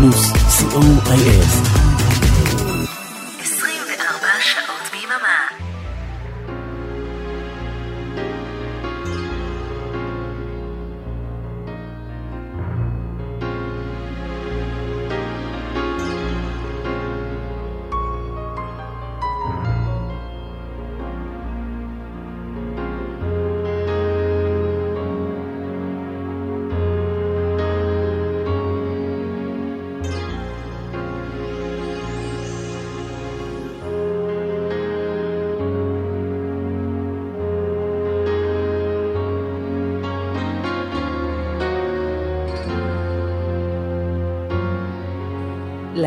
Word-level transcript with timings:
Plus 0.00 0.32
COIS. 0.72 1.89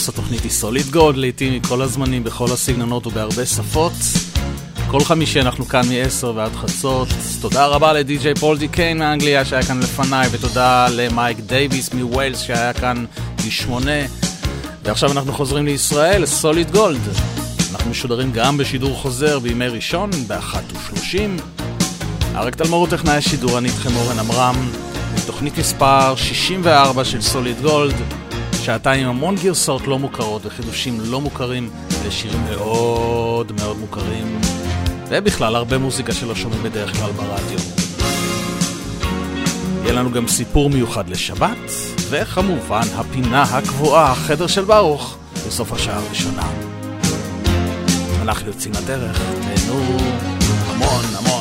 פלוס, 0.00 0.08
התוכנית 0.08 0.42
היא 0.42 0.50
Solid 0.50 0.86
Gold, 0.90 1.16
להיטים 1.16 1.54
מכל 1.54 1.82
הזמנים, 1.82 2.24
בכל 2.24 2.52
הסגנונות 2.52 3.06
ובהרבה 3.06 3.46
שפות. 3.46 3.92
כל 4.90 5.00
חמישי 5.04 5.40
אנחנו 5.40 5.68
כאן 5.68 5.82
מ-10 5.88 6.26
ועד 6.26 6.52
חצות. 6.52 7.08
תודה 7.40 7.66
רבה 7.66 7.92
לדי.ג'יי 7.92 8.34
פול 8.34 8.58
די 8.58 8.68
קיין 8.68 8.98
מאנגליה 8.98 9.44
שהיה 9.44 9.62
כאן 9.62 9.80
לפניי, 9.80 10.28
ותודה 10.32 10.88
למייק 10.90 11.38
דייוויס 11.40 11.94
מווילס 11.94 12.40
שהיה 12.40 12.72
כאן 12.72 13.04
משמונה. 13.46 14.00
ועכשיו 14.82 15.12
אנחנו 15.12 15.32
חוזרים 15.32 15.66
לישראל, 15.66 16.26
Solid 16.26 16.70
Gold. 16.70 17.00
אנחנו 17.72 17.90
משודרים 17.90 18.32
גם 18.32 18.56
בשידור 18.58 18.96
חוזר 18.96 19.38
בימי 19.38 19.68
ראשון, 19.68 20.10
ב-13:30. 20.26 21.42
אריק 22.36 22.54
תלמור 22.54 22.80
הוא 22.80 22.88
טכנאי 22.88 23.16
השידור, 23.16 23.58
אני 23.58 23.68
איתכם 23.68 23.96
אורן 23.96 24.18
עמרם, 24.18 24.70
תוכנית 25.26 25.58
מספר 25.58 26.16
64 26.16 27.04
של 27.04 27.20
סוליד 27.20 27.60
גולד. 27.62 27.94
שעתיים 28.64 29.04
עם 29.04 29.10
המון 29.16 29.36
גרסאות 29.36 29.86
לא 29.86 29.98
מוכרות 29.98 30.46
וחידושים 30.46 31.00
לא 31.00 31.20
מוכרים 31.20 31.70
לשירים 32.06 32.44
מאוד 32.50 33.52
מאוד 33.52 33.78
מוכרים 33.78 34.40
ובכלל 35.08 35.56
הרבה 35.56 35.78
מוזיקה 35.78 36.12
שלא 36.12 36.34
שומעים 36.34 36.62
בדרך 36.62 36.96
כלל 36.96 37.12
ברדיו. 37.12 37.58
יהיה 39.82 39.92
לנו 39.92 40.10
גם 40.12 40.28
סיפור 40.28 40.70
מיוחד 40.70 41.08
לשבת 41.08 41.70
וכמובן 42.10 42.82
הפינה 42.94 43.42
הקבועה, 43.42 44.12
החדר 44.12 44.46
של 44.46 44.64
ברוך, 44.64 45.16
בסוף 45.46 45.72
השעה 45.72 45.96
הראשונה. 45.96 46.48
אנחנו 48.22 48.46
יוצאים 48.46 48.72
לדרך, 48.82 49.18
תהנו 49.18 49.80
המון 50.66 51.04
המון 51.18 51.39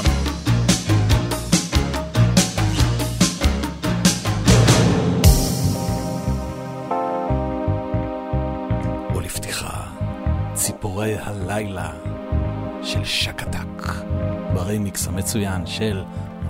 ציפורי 11.00 11.18
הלילה 11.18 11.92
של 12.84 13.04
שקדק, 13.04 13.94
ברימיקס 14.54 15.08
המצוין 15.08 15.66
של 15.66 16.04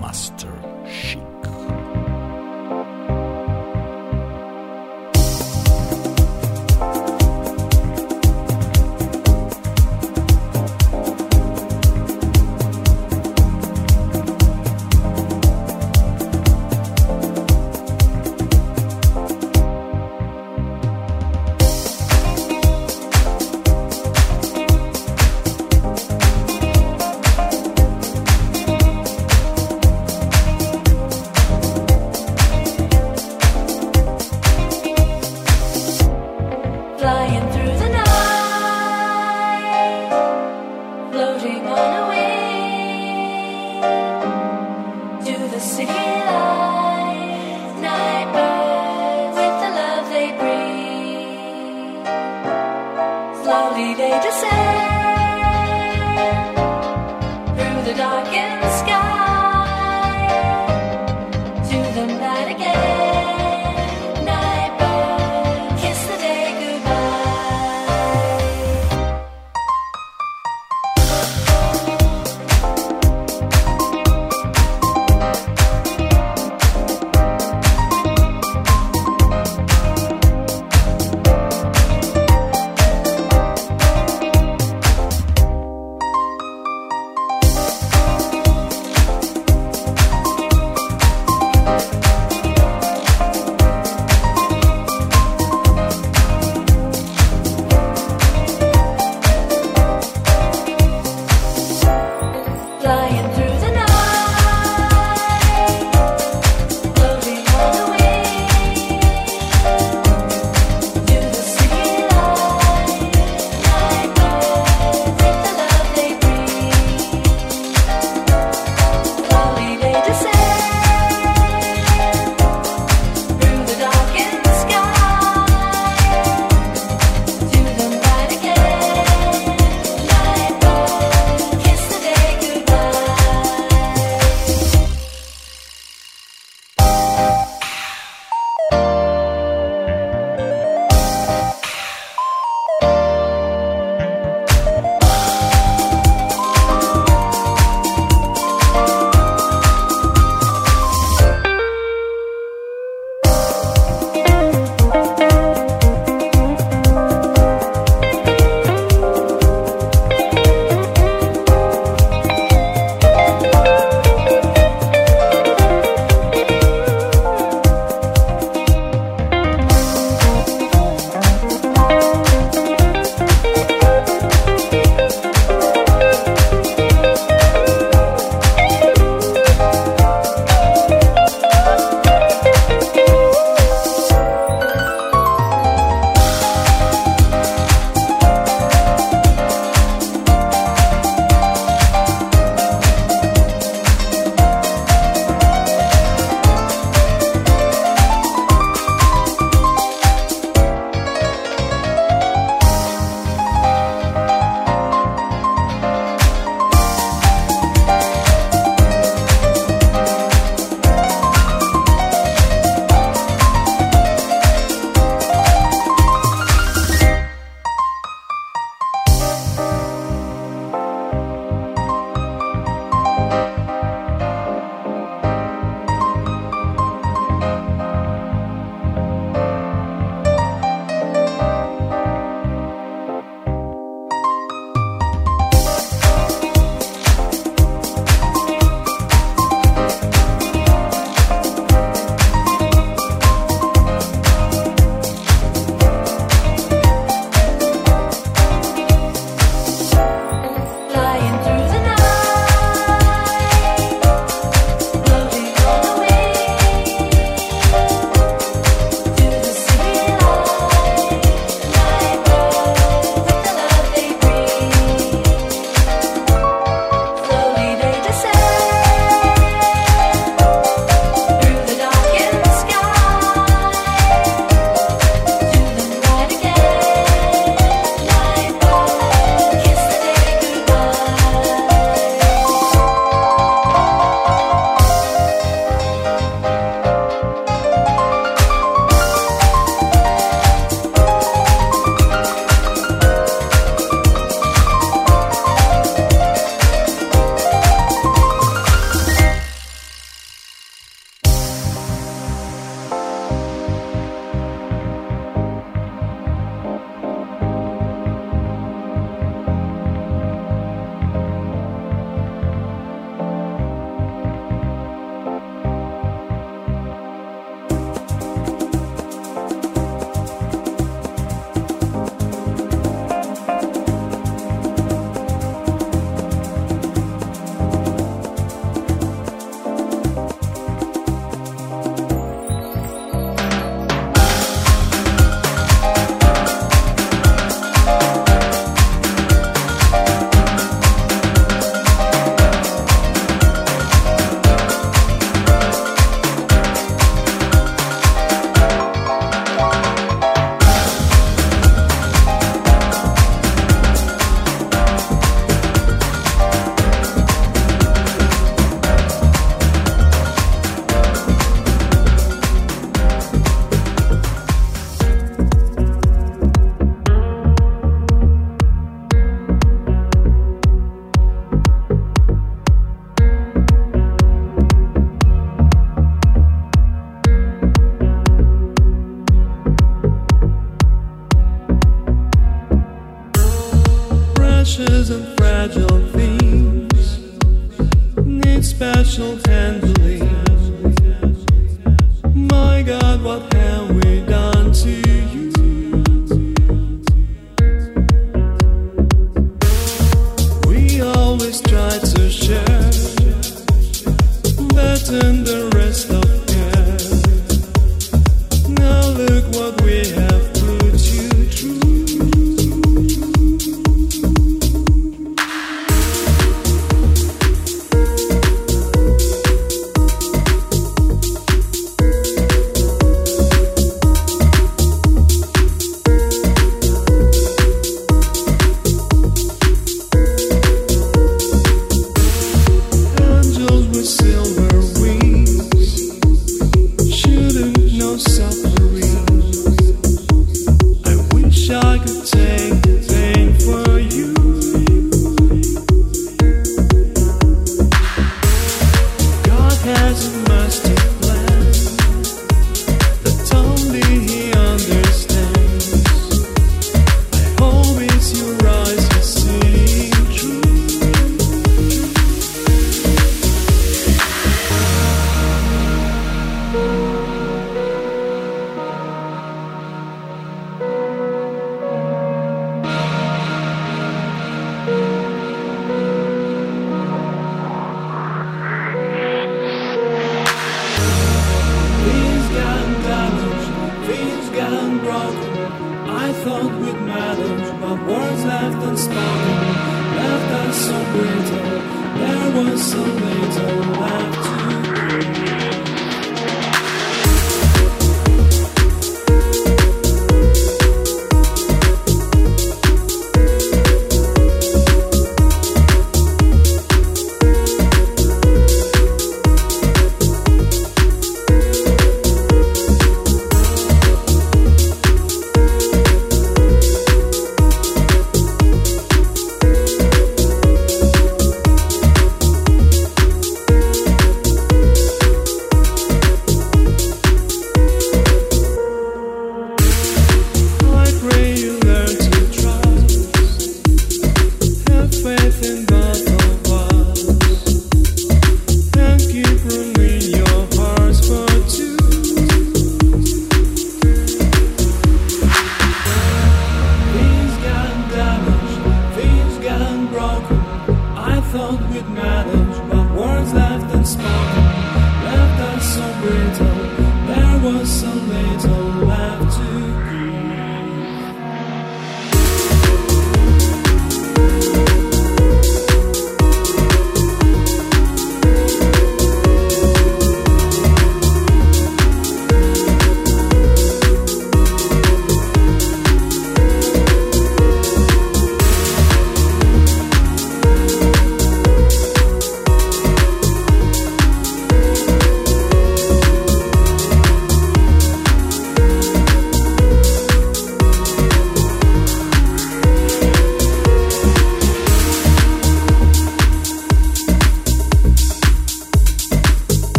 מאסטר 0.00 0.53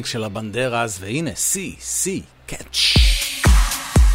ברמיק 0.00 0.12
של 0.12 0.24
הבנדרס, 0.24 0.98
והנה, 1.00 1.30
סי, 1.36 1.74
סי, 1.80 2.22
קאץ'. 2.46 2.94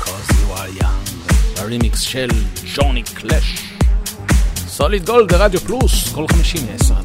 Cause 0.02 0.32
you 0.32 0.58
are 0.58 0.82
young, 0.82 1.34
הרמיקס 1.58 2.00
של 2.00 2.28
ג'וני 2.76 3.04
קלאש. 3.04 3.60
סוליד 4.68 5.06
גולד 5.06 5.34
ברדיו 5.34 5.60
פלוס, 5.60 6.14
כל 6.14 6.26
חמישי 6.32 6.58
מ-10 6.58 7.05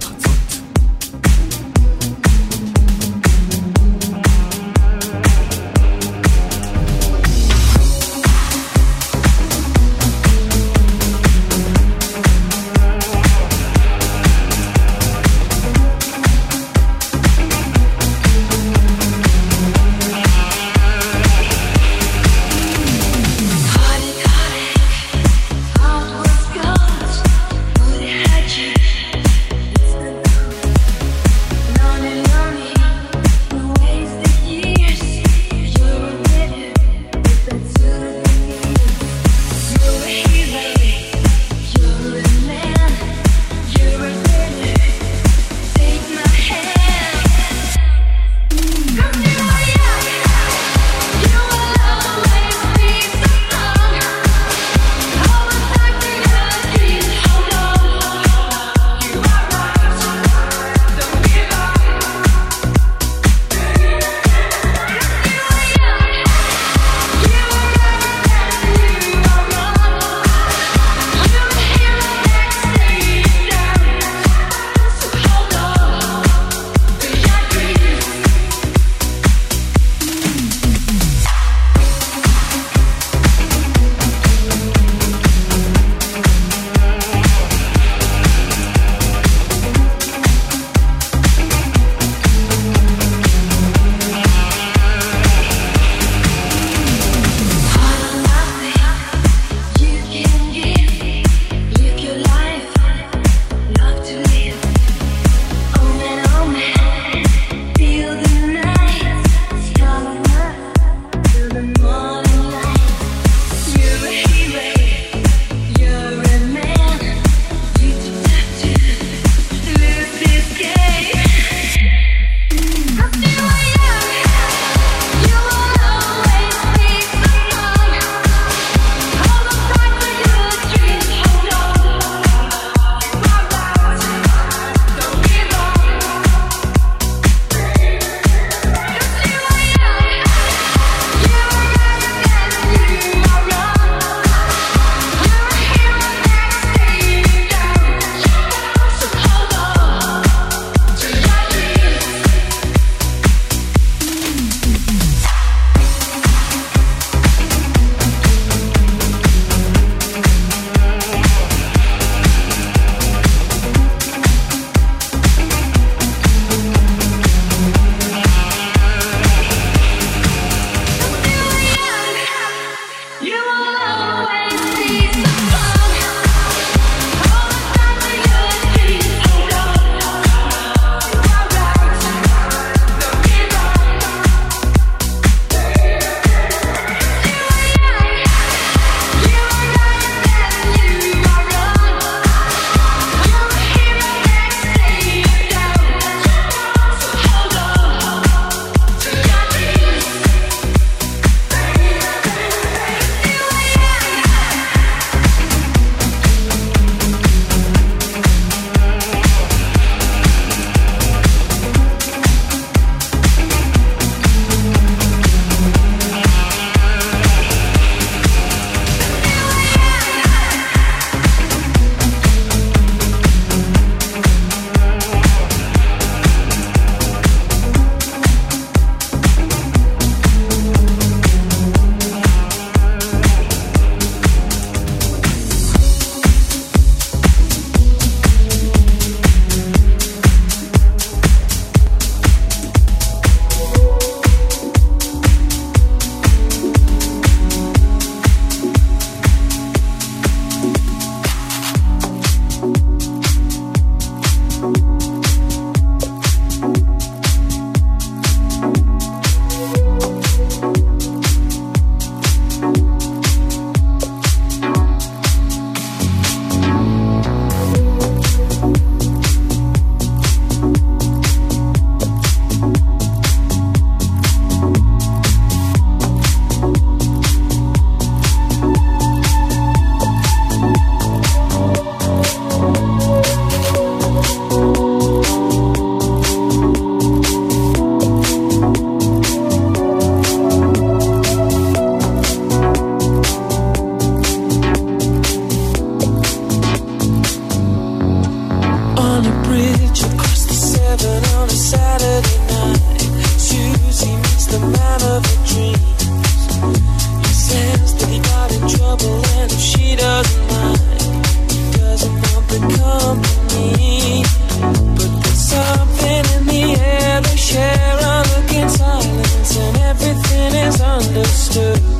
understood. 321.01 322.00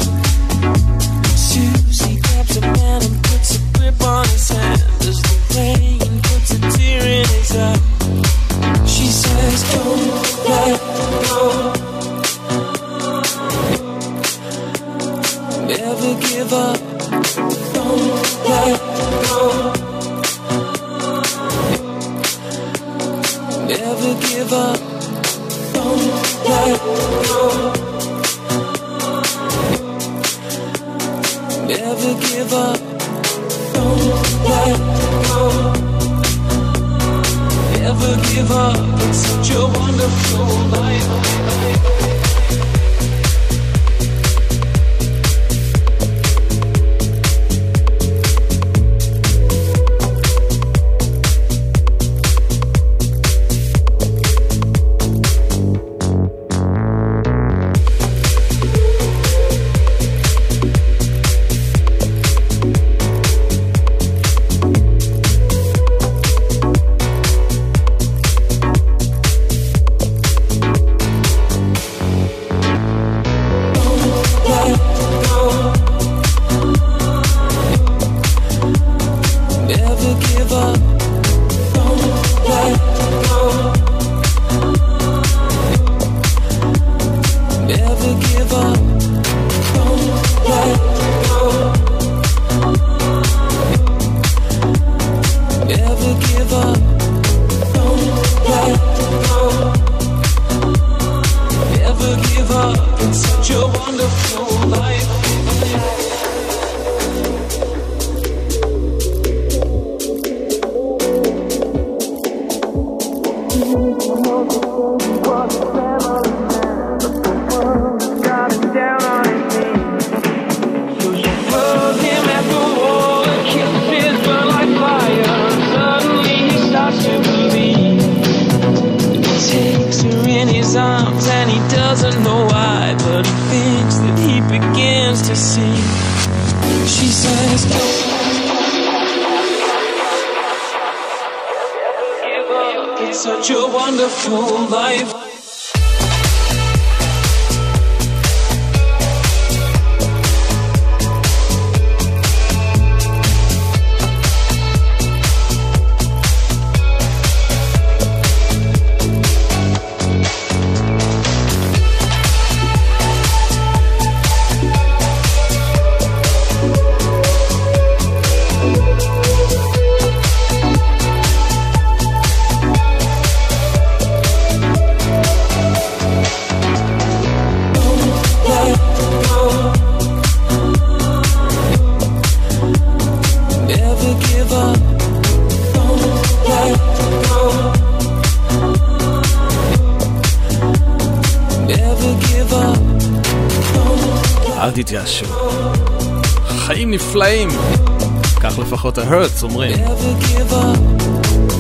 לפחות 198.91 199.13
ההרטס 199.13 199.43
אומרים. 199.43 199.77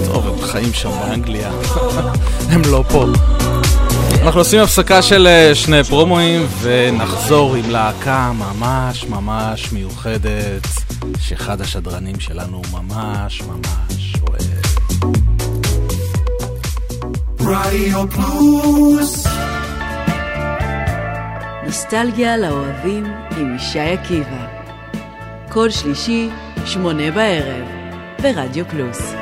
טוב, 0.07 0.27
הם 0.27 0.43
חיים 0.43 0.73
שם 0.73 0.91
באנגליה, 0.91 1.51
הם 2.53 2.63
לא 2.71 2.85
פה. 2.89 3.05
אנחנו 4.23 4.41
עושים 4.41 4.61
הפסקה 4.61 5.03
של 5.03 5.27
אה, 5.27 5.55
שני 5.55 5.85
פרומואים 5.85 6.47
ונחזור 6.61 7.55
עם 7.55 7.71
להקה 7.71 8.33
ממש 8.33 9.05
ממש 9.05 9.73
מיוחדת 9.73 10.67
שאחד 11.21 11.61
השדרנים 11.61 12.21
שלנו 12.21 12.63
ממש 12.73 13.43
ממש 13.43 14.15
אוהב. 14.29 14.61
רדיו 17.41 18.11
פלוס 18.11 19.27
נוסטלגיה 21.67 22.37
לאוהבים 22.37 23.05
עם 23.37 23.57
ישי 23.57 23.81
עקיבא 23.81 24.60
כל 25.53 25.71
שלישי 25.71 26.29
שמונה 26.65 27.11
בערב, 27.11 27.65
ברדיו 28.23 28.65
פלוס. 28.69 29.13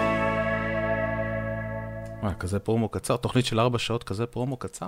מה, 2.23 2.35
כזה 2.39 2.59
פרומו 2.59 2.89
קצר? 2.89 3.17
תוכנית 3.17 3.47
של 3.47 3.61
ארבע 3.61 3.79
שעות, 3.79 4.05
כזה 4.05 4.27
פרומו 4.27 4.57
קצר? 4.57 4.87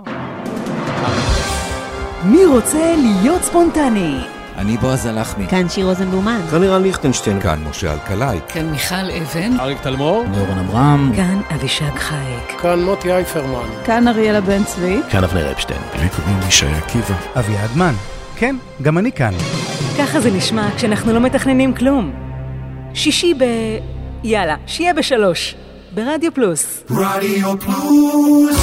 מי 2.24 2.46
רוצה 2.46 2.94
להיות 2.96 3.42
ספונטני? 3.42 4.18
אני 4.56 4.76
בועז 4.76 5.06
הלחמי. 5.06 5.46
כאן 5.46 5.68
שיר 5.68 5.86
רוזנבלומן. 5.86 6.40
כאן 6.50 6.60
לירן 6.60 6.82
ליכטנשטיין. 6.82 7.40
כאן 7.40 7.64
משה 7.70 7.92
אלקלעי. 7.92 8.38
כאן 8.48 8.70
מיכל 8.70 9.10
אבן. 9.22 9.60
אריק 9.60 9.78
תלמור. 9.82 10.24
נורן 10.28 10.58
אברהם. 10.58 11.12
כאן 11.16 11.40
אבישג 11.54 11.94
חייק. 11.94 12.60
כאן 12.60 12.84
מוטי 12.84 13.12
אייפרמן. 13.12 13.68
כאן 13.84 14.08
אריאלה 14.08 14.40
בן 14.40 14.64
צבי. 14.64 15.00
כאן 15.10 15.24
אבנר 15.24 15.52
אפשטיין. 15.52 15.80
לי 16.00 16.08
קוראים 16.08 16.38
ישי 16.48 16.66
עקיבא. 16.66 17.14
אביעד 17.38 17.76
מן. 17.76 17.94
כן, 18.36 18.56
גם 18.82 18.98
אני 18.98 19.12
כאן. 19.12 19.32
ככה 20.00 20.20
זה 20.20 20.30
נשמע 20.30 20.68
כשאנחנו 20.76 21.12
לא 21.12 21.20
מתכננים 21.20 21.74
כלום. 21.74 22.12
שישי 22.94 23.34
ב... 23.34 23.44
יאללה, 24.24 24.56
שיהיה 24.66 24.94
בשלוש. 24.94 25.54
ברדיו 25.94 26.34
פלוס. 26.34 26.84
רדיו 26.90 27.60
פלוס. 27.60 28.56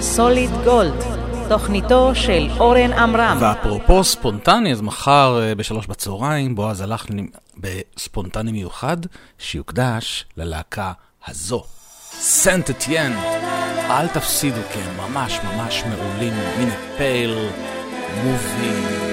סוליד 0.00 0.50
גולד, 0.64 1.04
תוכניתו 1.48 2.14
של 2.14 2.48
אורן 2.58 2.92
עמרם. 2.92 3.38
ואפרופו 3.40 4.04
ספונטני, 4.04 4.72
אז 4.72 4.80
מחר 4.80 5.40
אה, 5.42 5.54
בשלוש 5.54 5.86
בצהריים 5.86 6.54
בועז 6.54 6.80
הלך 6.80 7.06
בספונטני 7.56 8.52
מיוחד 8.52 8.96
שיוקדש 9.38 10.24
ללהקה 10.36 10.92
הזו, 11.28 11.64
סנט 12.12 12.70
אתיין. 12.70 13.12
אל 13.90 14.08
תפסידו, 14.08 14.60
כן, 14.72 14.90
ממש 14.96 15.40
ממש 15.44 15.82
מעולים, 15.88 16.34
מיני 16.58 16.74
פייל, 16.96 17.48
mover. 18.24 19.05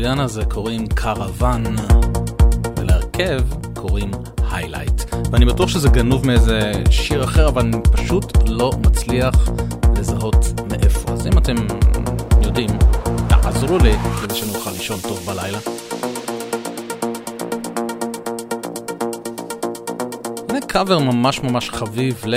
המצוין 0.00 0.20
הזה 0.20 0.44
קוראים 0.44 0.86
קרוון, 0.86 1.64
ולהרכב 2.76 3.40
קוראים 3.74 4.10
היילייט. 4.50 5.02
ואני 5.32 5.44
בטוח 5.44 5.68
שזה 5.68 5.88
גנוב 5.88 6.26
מאיזה 6.26 6.72
שיר 6.90 7.24
אחר, 7.24 7.48
אבל 7.48 7.62
אני 7.62 7.76
פשוט 7.92 8.48
לא 8.48 8.72
מצליח 8.86 9.34
לזהות 9.96 10.44
מאיפה. 10.70 11.12
אז 11.12 11.26
אם 11.26 11.38
אתם 11.38 11.54
יודעים, 12.42 12.70
תעזרו 13.28 13.78
לי 13.78 13.92
כדי 14.22 14.34
שאני 14.34 14.54
אוכל 14.54 14.70
לישון 14.70 15.00
טוב 15.00 15.26
בלילה. 15.26 15.58
הנה 20.48 20.60
קאבר 20.60 20.98
ממש 20.98 21.40
ממש 21.40 21.70
חביב 21.70 22.22
ל... 22.26 22.34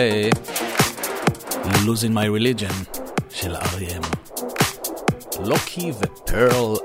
Losing 1.63 2.13
My 2.13 2.27
Religion 2.39 2.99
של 3.29 3.55
R.E.M. 3.55 4.05
לוקי 5.39 5.91
ופרל 5.99 6.82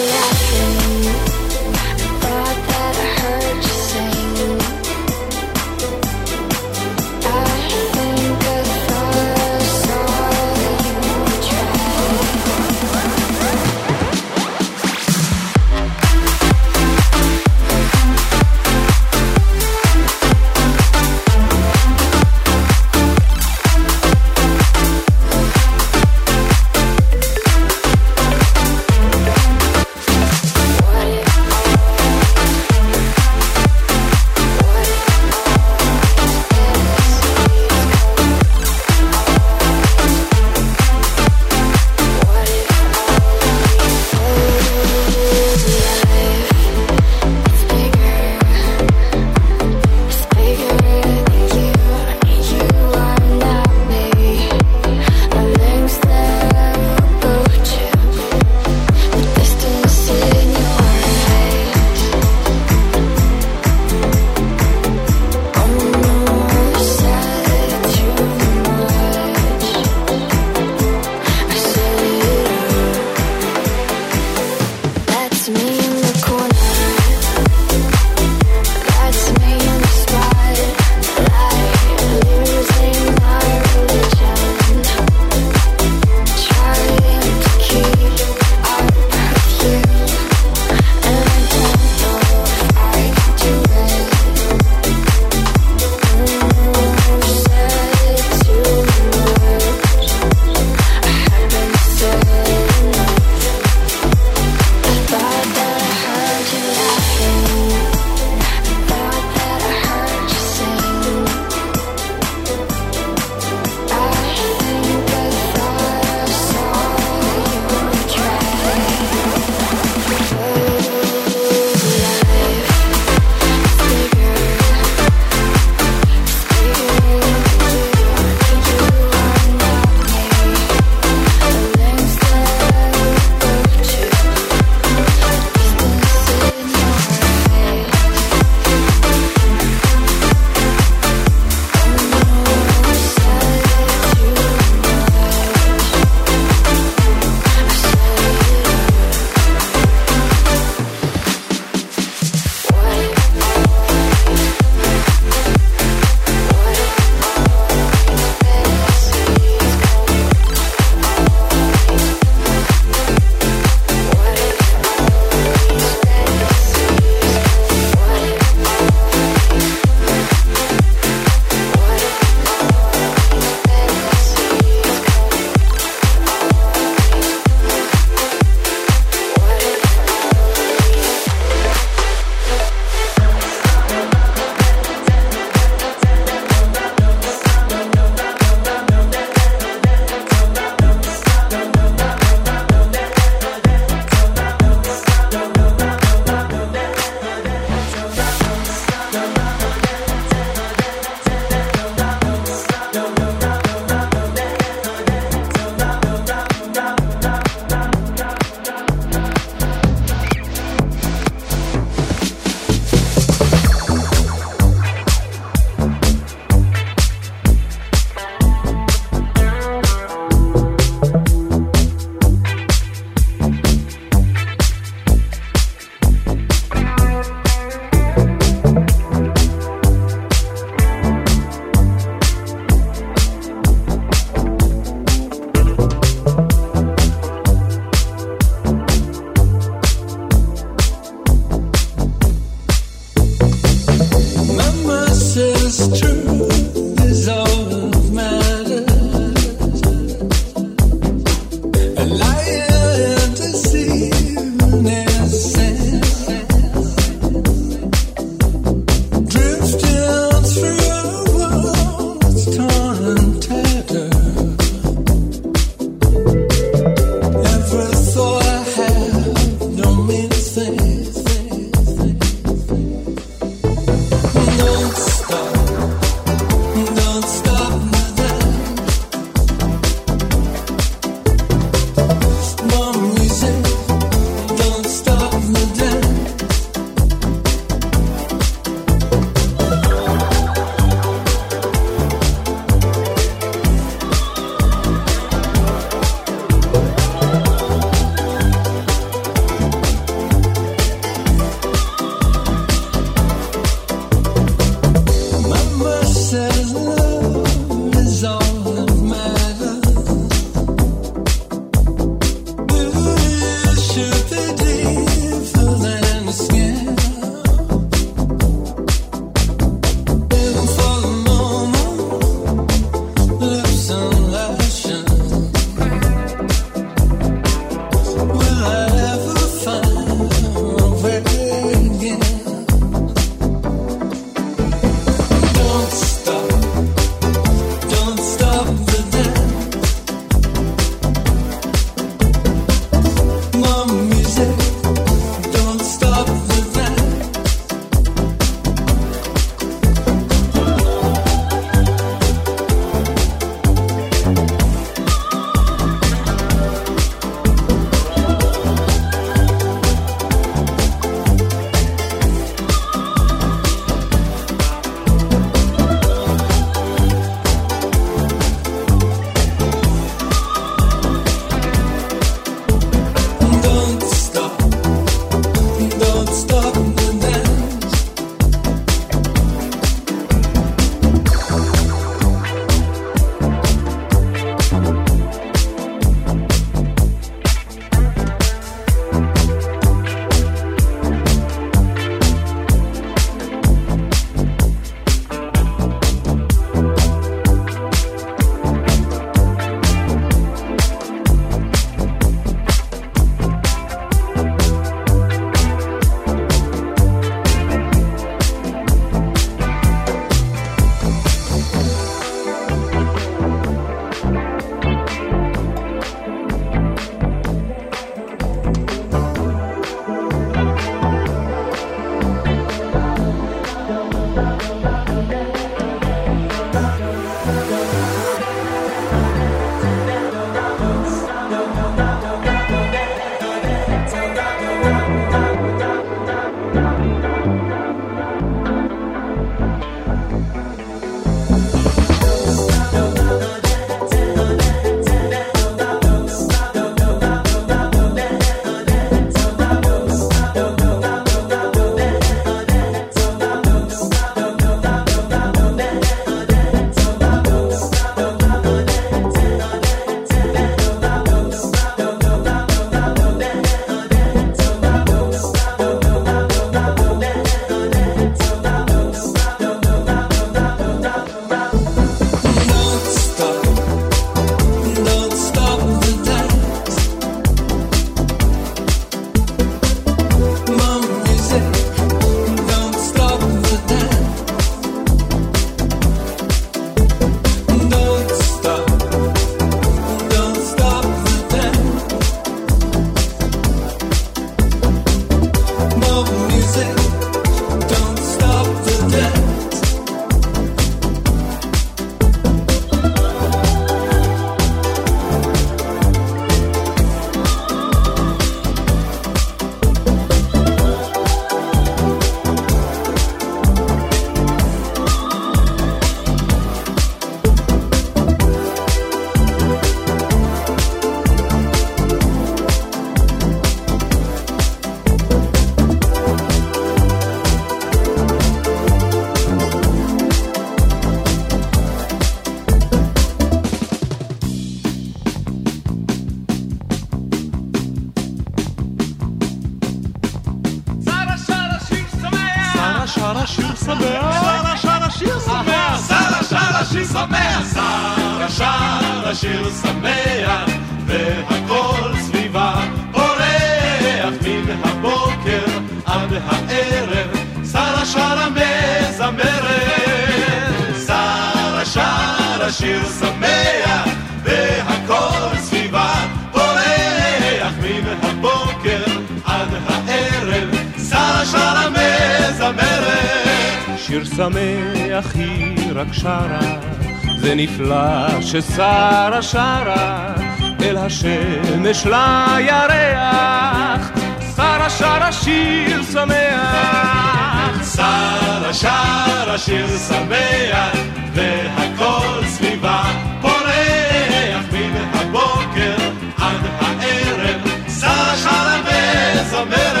ששרה 578.50 579.42
שרה 579.42 580.34
אל 580.82 580.96
השמש 580.96 582.06
לירח. 582.06 584.10
שרה 584.56 584.90
שרה 584.90 585.32
שיר 585.32 586.02
שמח. 586.12 587.94
שרה 587.94 588.74
שרה 588.74 589.58
שיר 589.58 589.86
שמח 590.08 590.96
והכל 591.34 592.46
סביבה 592.46 593.02
פורח 593.40 594.64
מן 594.72 594.96
הבוקר 595.12 595.96
עד 596.38 596.66
הערב. 596.80 597.60
שרה 598.00 598.36
שרה 598.36 598.80
וזמרת. 598.84 600.00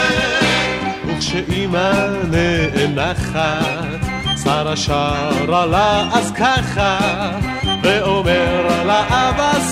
וכשאימא 1.06 1.90
נאנחת 2.30 4.00
שרה 4.44 4.76
שרה 4.76 5.66
לה 5.66 6.08
אז 6.12 6.32
ככה, 6.32 6.98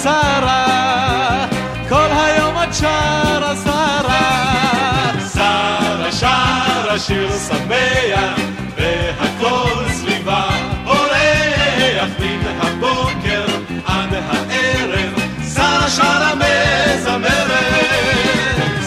שרה, 0.09 1.47
כל 1.89 2.09
היום 2.11 2.57
את 2.63 2.75
שרה 2.75 3.55
שרה. 3.65 5.13
שרה 5.35 6.13
שרה 6.13 6.99
שיר 6.99 7.31
שמח, 7.49 8.41
והכל 8.77 9.85
סביבה 9.93 10.43
פורח 10.85 12.11
מן 12.19 12.47
הבוקר 12.61 13.45
עד 13.87 14.15
הערב, 14.15 15.15
שרה 15.55 15.89
שרה 15.89 16.33
מזמרת. 16.35 17.49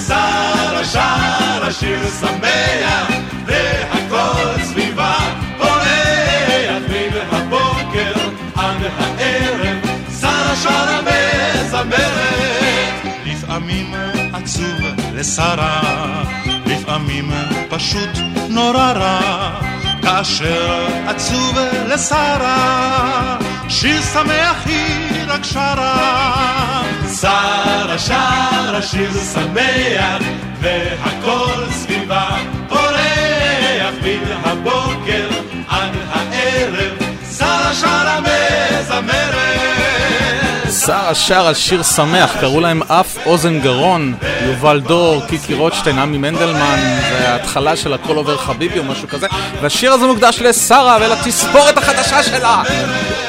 שרה 0.07 0.85
שרה 0.85 1.71
שיר 1.71 1.99
שמח, 2.21 3.07
והכל 3.45 4.63
סביבה 4.63 5.31
הערב, 8.97 9.77
שרה 10.21 10.55
שרה. 10.55 10.90
לפעמים 13.51 13.93
עצוב 14.33 14.81
לשרה, 15.13 15.81
לפעמים 16.65 17.31
פשוט 17.69 18.09
נורא 18.49 18.91
רע. 18.91 19.51
כאשר 20.01 20.87
עצוב 21.07 21.57
לשרה, 21.87 23.37
שיר 23.69 24.01
שמח 24.01 24.65
היא 24.65 25.23
רק 25.27 25.43
שרה. 25.43 26.83
שרה 27.21 27.99
שרה 27.99 28.81
שיר 28.81 29.11
שמח, 29.33 30.21
והכל 30.59 31.71
סביבה 31.71 32.29
פורח 32.69 33.93
מן 34.03 34.31
הבוקר 34.43 35.29
עד 35.67 35.91
הערב. 36.13 36.97
שרה 37.37 37.73
שרה 37.73 38.19
מזמרת. 38.21 39.70
שרה 40.85 41.15
שרה 41.15 41.55
שיר 41.55 41.83
שמח, 41.83 42.31
קראו 42.39 42.59
להם 42.59 42.83
אף 42.83 43.17
אוזן 43.25 43.59
גרון, 43.59 44.15
יובל 44.45 44.79
דור, 44.79 45.21
קיקי 45.27 45.53
רוטשטיין, 45.53 45.99
עמי 45.99 46.17
מנדלמן, 46.17 46.99
וההתחלה 47.11 47.75
של 47.75 47.93
הכל 47.93 48.15
עובר 48.15 48.37
חביבי 48.37 48.79
או 48.79 48.83
משהו 48.83 49.07
כזה, 49.07 49.27
והשיר 49.61 49.93
הזה 49.93 50.05
מוקדש 50.05 50.39
לשרה 50.39 50.97
ולתספורת 51.01 51.77
החדשה 51.77 52.23
שלה. 52.23 52.63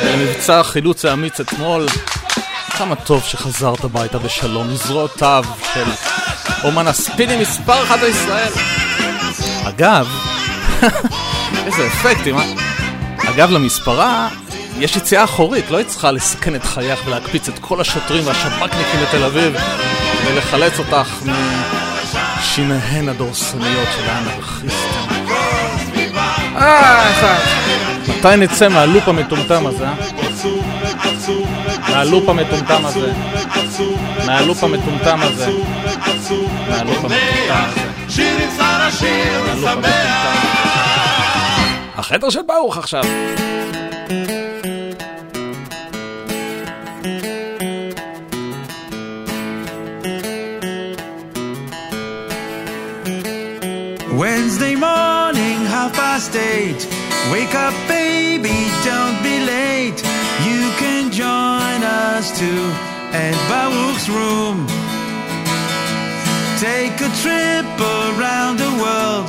למבצע 0.05 0.61
החילוץ 0.61 1.05
האמיץ 1.05 1.41
אתמול. 1.41 1.87
כמה 2.71 2.95
טוב 2.95 3.23
שחזרת 3.23 3.85
הביתה 3.85 4.19
בשלום, 4.19 4.71
לזרועותיו 4.71 5.45
של 5.75 5.85
אומן 6.65 6.89
הספינים 6.89 7.41
מספר 7.41 7.83
אחת 7.83 7.99
בישראל. 7.99 8.53
אגב, 9.69 10.09
איזה 11.67 11.87
אפקטים, 11.87 12.39
אה? 12.39 12.45
אגב, 13.29 13.51
למספרה 13.51 14.29
יש 14.83 14.97
יציאה 14.97 15.25
אחורית, 15.25 15.71
לא 15.71 15.77
היא 15.77 15.87
צריכה 15.87 16.11
לסכן 16.11 16.55
את 16.55 16.65
חייך 16.65 17.07
ולהקפיץ 17.07 17.49
את 17.49 17.59
כל 17.59 17.81
השוטרים 17.81 18.27
והשב"כניקים 18.27 19.01
לתל 19.03 19.25
אביב 19.25 19.57
ולחלץ 20.27 20.79
אותך 20.79 21.23
משיניהן 22.39 23.09
הדורסניות 23.09 23.89
של 23.97 24.11
האנרכיסטים. 24.11 25.03
אה, 26.57 27.11
מתי 28.09 28.37
נצא 28.39 28.69
מהלופ 28.69 29.09
המטומטם 29.09 29.67
הזה, 29.67 29.87
אה? 29.87 29.95
מהלופ 31.89 32.29
המטומטם 32.29 32.85
הזה. 32.85 33.13
מהלופ 34.27 34.65
המטומטם 34.65 35.21
הזה. 35.23 35.53
מהלופ 36.69 37.05
המטומטם 37.05 37.61
הזה. 39.53 39.93
החדר 41.97 42.31
של 42.31 42.43
ברוך 42.47 42.79
עכשיו. 42.79 43.05
Half 55.83 55.95
past 55.95 56.33
eight. 56.37 56.81
Wake 57.33 57.55
up, 57.67 57.75
baby, 57.89 58.59
don't 58.91 59.19
be 59.29 59.37
late. 59.55 60.01
You 60.49 60.63
can 60.83 61.05
join 61.23 61.81
us 62.09 62.27
too 62.41 62.65
at 63.25 63.37
Baruch's 63.51 64.07
room. 64.17 64.57
Take 66.67 66.97
a 67.09 67.11
trip 67.23 67.69
around 68.01 68.55
the 68.65 68.73
world 68.83 69.27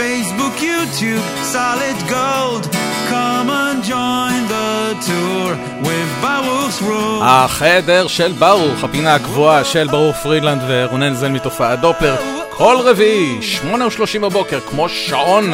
Facebook, 0.00 0.54
YouTube, 0.70 1.24
solid 1.56 1.98
gold. 2.16 2.64
Come 3.12 3.48
and 3.64 3.78
join 3.94 4.40
the 4.56 4.72
tour 5.08 5.48
with 5.86 6.10
Baruch's 6.24 6.78
room. 6.82 7.22
החדר 7.22 8.06
של 8.06 8.32
ברוך, 8.32 8.84
הפינה 8.84 9.14
הקבועה 9.14 9.64
של 9.64 9.86
ברוך 9.86 10.16
פרידלנד 10.16 10.62
ורונן 10.68 11.14
זן 11.14 11.32
מתופעת 11.32 11.80
דופלר. 11.80 12.16
כל 12.56 12.76
רביעי, 12.84 13.42
שמונה 13.42 13.86
ושלושים 13.86 14.20
בבוקר, 14.20 14.60
כמו 14.60 14.88
שעון. 14.88 15.52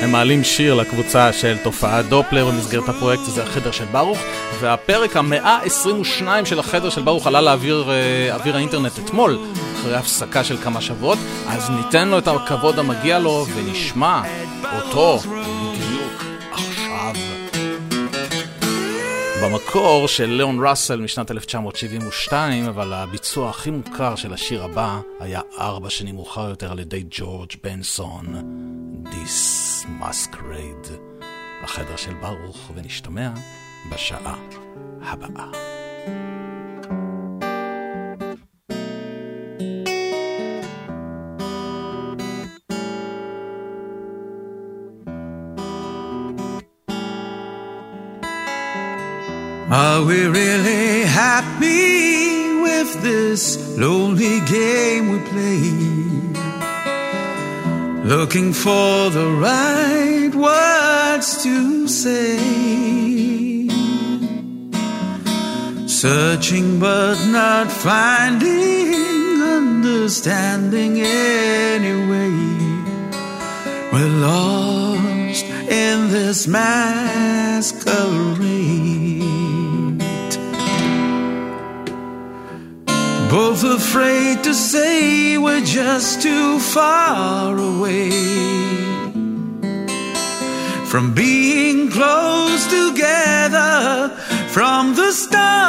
הם 0.00 0.12
מעלים 0.12 0.44
שיר 0.44 0.74
לקבוצה 0.74 1.32
של 1.32 1.56
תופעת 1.62 2.08
דופלר 2.08 2.46
במסגרת 2.46 2.88
הפרויקט 2.88 3.22
הזה, 3.22 3.42
החדר 3.42 3.70
של 3.70 3.84
ברוך, 3.84 4.18
והפרק 4.60 5.16
המאה 5.16 5.56
ה-22 5.56 6.44
של 6.44 6.58
החדר 6.58 6.90
של 6.90 7.02
ברוך 7.02 7.26
עלה 7.26 7.40
לאוויר 7.40 7.90
אה, 7.90 8.54
האינטרנט 8.54 8.98
אתמול, 8.98 9.38
אחרי 9.80 9.96
הפסקה 9.96 10.44
של 10.44 10.56
כמה 10.56 10.80
שבועות, 10.80 11.18
אז 11.48 11.70
ניתן 11.70 12.08
לו 12.08 12.18
את 12.18 12.28
הכבוד 12.28 12.78
המגיע 12.78 13.18
לו 13.18 13.46
ונשמע 13.54 14.22
אותו 14.76 15.18
במקור 19.42 20.08
של 20.08 20.26
ליאון 20.26 20.66
ראסל 20.66 21.00
משנת 21.00 21.30
1972, 21.30 22.64
אבל 22.64 22.92
הביצוע 22.92 23.50
הכי 23.50 23.70
מוכר 23.70 24.16
של 24.16 24.32
השיר 24.32 24.64
הבא 24.64 25.00
היה 25.20 25.40
ארבע 25.58 25.90
שנים 25.90 26.14
מאוחר 26.14 26.48
יותר 26.48 26.72
על 26.72 26.78
ידי 26.78 27.04
ג'ורג' 27.10 27.50
בנסון, 27.64 28.26
This 29.04 29.86
Masquerade. 30.00 30.90
החדר 31.62 31.96
של 31.96 32.14
ברוך 32.14 32.70
ונשתמע 32.74 33.30
בשעה 33.92 34.36
הבאה. 35.02 35.50
Are 49.72 50.02
we 50.04 50.26
really 50.26 51.04
happy 51.04 52.60
with 52.60 53.00
this 53.04 53.56
lonely 53.78 54.40
game 54.40 55.10
we 55.10 55.20
play? 55.30 55.60
Looking 58.02 58.52
for 58.52 59.10
the 59.10 59.30
right 59.38 60.34
words 60.34 61.44
to 61.44 61.86
say. 61.86 62.38
Searching 65.86 66.80
but 66.80 67.24
not 67.26 67.70
finding 67.70 69.40
understanding 69.40 71.00
anyway. 71.00 72.32
We're 73.92 74.18
lost 74.18 75.44
in 75.70 76.10
this 76.10 76.48
masquerade. 76.48 77.90
Both 83.30 83.62
afraid 83.62 84.42
to 84.42 84.52
say 84.52 85.38
we're 85.38 85.60
just 85.64 86.20
too 86.20 86.58
far 86.58 87.56
away 87.56 88.10
from 90.86 91.14
being 91.14 91.92
close 91.92 92.66
together 92.66 94.08
from 94.48 94.96
the 94.96 95.12
start. 95.12 95.60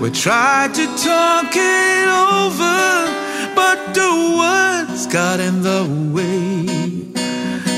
We 0.00 0.12
tried 0.12 0.74
to 0.74 0.86
talk 0.86 1.50
it 1.52 2.06
over, 2.30 3.08
but 3.56 3.94
the 3.94 4.12
words 4.38 5.08
got 5.08 5.40
in 5.40 5.62
the 5.62 5.84
way. 6.14 6.68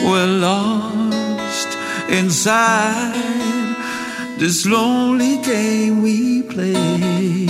We're 0.05 0.27
lost 0.39 1.69
inside 2.11 3.66
this 4.39 4.67
lonely 4.67 5.39
game 5.43 6.03
we 6.03 6.43
play. 6.43 7.47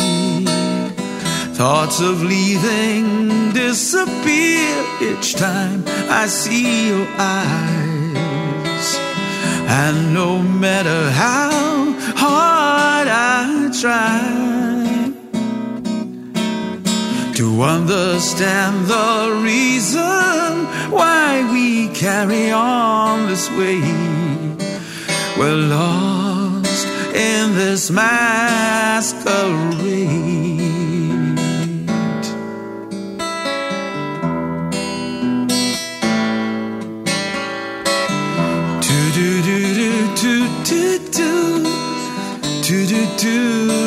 Thoughts 1.55 2.01
of 2.01 2.23
leaving 2.23 3.53
disappear 3.53 4.85
each 5.03 5.35
time 5.35 5.83
I 6.09 6.27
see 6.27 6.89
your 6.89 7.07
eyes. 7.19 8.89
And 9.69 10.15
no 10.15 10.39
matter 10.39 11.11
how 11.11 11.51
hard 12.15 13.09
I 13.09 13.71
try 13.81 14.47
to 17.35 17.63
understand 17.63 18.87
the 18.87 19.41
reason 19.43 20.67
why 20.93 21.51
we 21.53 21.89
carry 21.89 22.51
on 22.53 23.27
this 23.27 23.51
way, 23.51 23.81
we're 25.37 25.57
lost 25.57 26.46
in 27.17 27.55
this 27.55 27.91
masquerade. 27.91 28.17
Do 38.83 38.99
do 39.17 39.29
do 39.47 39.59
do 39.75 40.33
do 40.65 40.77
do 41.11 41.31
do 42.63 42.77
do 42.87 43.01
do 43.17 43.86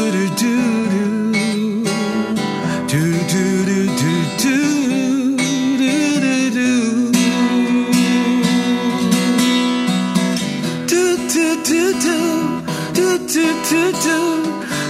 do 13.70 13.92
do 13.92 14.22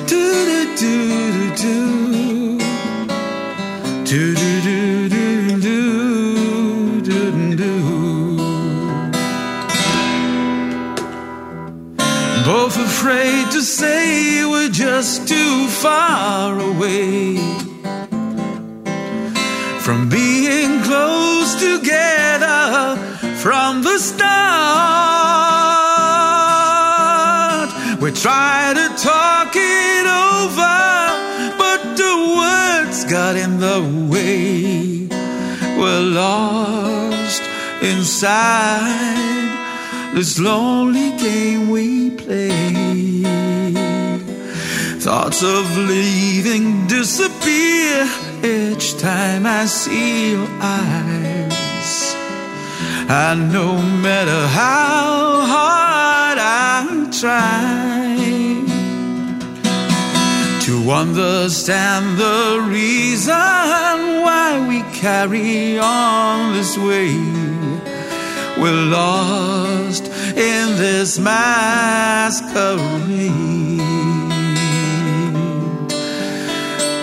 do 0.07 0.23
do 0.47 0.75
do 0.77 1.55
do 1.55 1.75
do 4.05 4.35
do 4.35 4.49
do 4.65 5.09
do 5.09 5.59
do 5.59 7.01
do 7.01 7.55
do 7.57 7.73
Both 12.45 12.77
afraid 12.77 13.51
to 13.51 13.61
say 13.61 14.45
we're 14.45 14.69
just 14.69 15.27
too 15.27 15.67
far 15.67 16.57
away 16.57 17.35
from 19.81 20.07
being 20.07 20.81
close 20.83 21.53
together 21.55 22.95
from 23.43 23.83
the 23.83 23.99
start. 23.99 25.58
We 28.09 28.15
try 28.15 28.73
to 28.73 28.87
talk 28.97 29.51
it 29.55 30.05
over, 30.07 30.79
but 31.59 31.95
the 31.95 32.15
words 32.39 33.05
got 33.05 33.35
in 33.35 33.59
the 33.59 33.81
way. 34.09 35.07
We're 35.77 36.01
lost 36.01 37.43
inside 37.83 39.05
this 40.15 40.39
lonely 40.39 41.11
game 41.19 41.69
we 41.69 42.09
play. 42.09 43.21
Thoughts 44.97 45.43
of 45.43 45.77
leaving 45.77 46.87
disappear 46.87 48.09
each 48.43 48.97
time 48.97 49.45
I 49.45 49.65
see 49.65 50.31
your 50.31 50.47
eyes. 50.59 52.15
And 53.07 53.53
no 53.53 53.79
matter 53.79 54.47
how 54.47 55.45
hard 55.45 56.39
I 56.39 57.11
try 57.11 57.98
understand 60.91 62.17
the 62.17 62.65
reason 62.67 63.33
why 63.33 64.65
we 64.67 64.81
carry 64.97 65.77
on 65.77 66.53
this 66.53 66.77
way, 66.77 67.13
we're 68.57 68.85
lost 68.85 70.07
in 70.35 70.77
this 70.77 71.19
masquerade. 71.19 72.69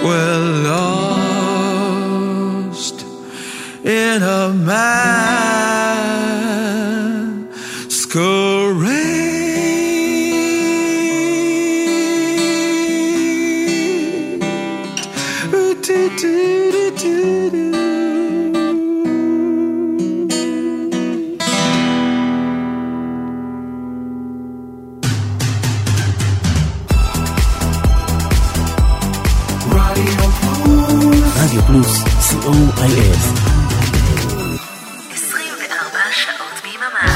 We're 0.02 0.62
lost 0.70 1.86
in 3.84 4.22
a 4.22 4.52
masquerade. 4.52 5.85
co.il. 32.76 33.16
24 35.12 35.98
שעות 36.12 36.62
ביממה. 36.62 37.08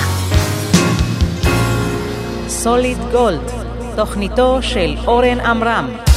סוליד 2.48 2.98
גולד, 3.12 3.52
תוכניתו 3.96 4.58
של 4.62 4.94
אורן 5.06 5.40
עמרם. 5.40 6.09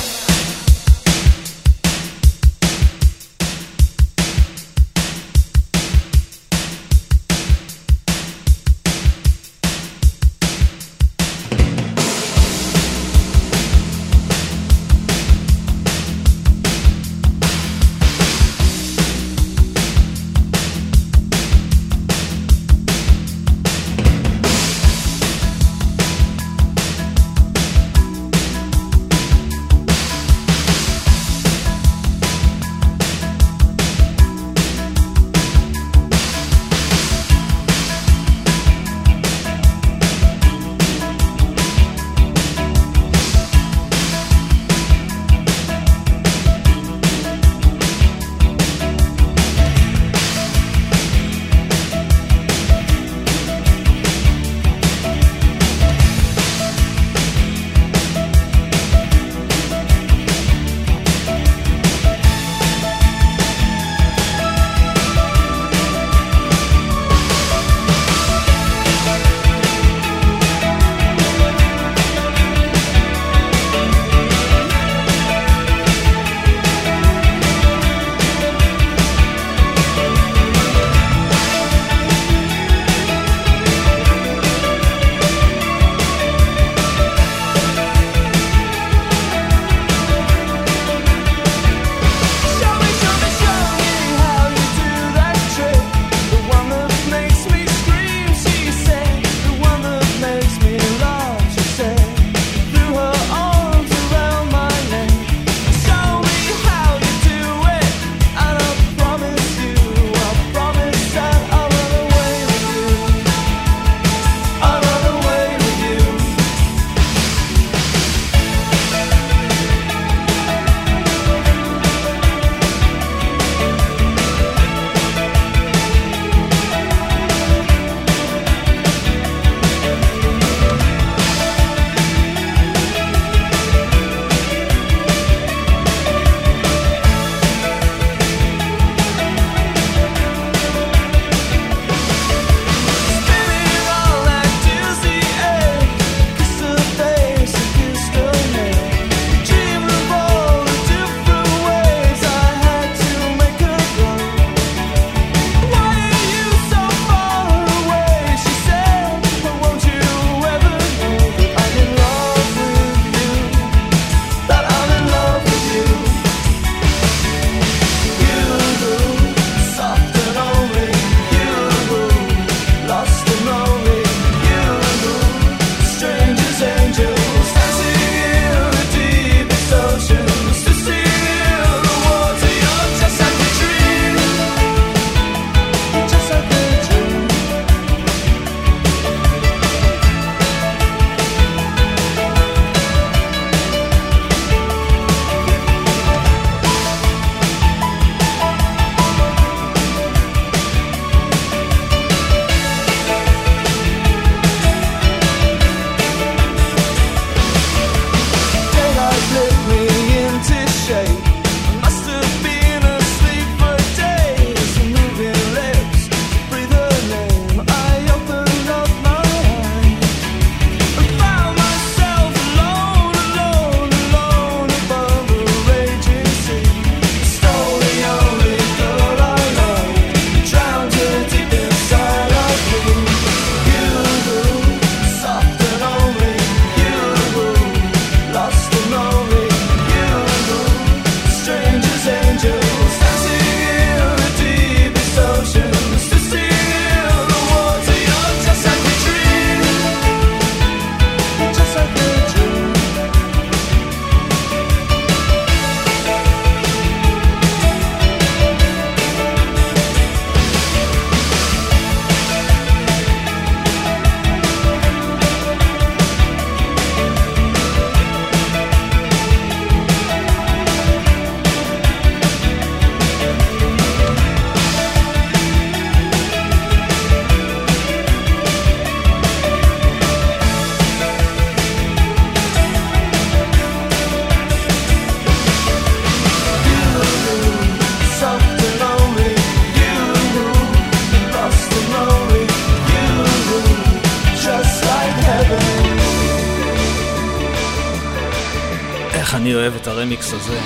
הרמיקס 300.13 300.33
הזה. 300.33 300.59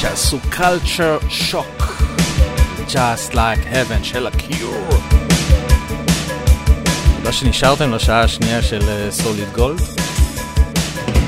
שעשו 0.00 0.38
culture 0.52 1.24
shock, 1.50 1.82
just 2.88 3.32
like 3.32 3.72
heaven 3.72 4.04
של 4.04 4.26
הקיור. 4.26 4.88
תודה 7.16 7.32
שנשארתם 7.32 7.94
לשעה 7.94 8.20
השנייה 8.20 8.62
של 8.62 9.10
סוליד 9.10 9.48
uh, 9.52 9.56
גולד. 9.56 9.80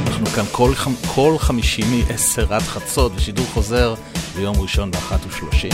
אנחנו 0.06 0.26
כאן 0.26 0.44
כל, 0.52 0.72
כל 1.14 1.38
חמישי 1.38 1.82
מ-10 1.82 2.54
עד 2.54 2.62
חצות, 2.62 3.12
ושידור 3.16 3.46
חוזר 3.46 3.94
ביום 4.36 4.60
ראשון 4.60 4.90
באחת 4.90 5.20
ושלושים. 5.26 5.72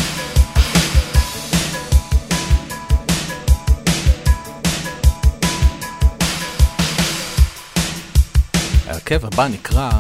ההרכב 8.87 9.25
הבא 9.25 9.49
נקרא 9.49 9.91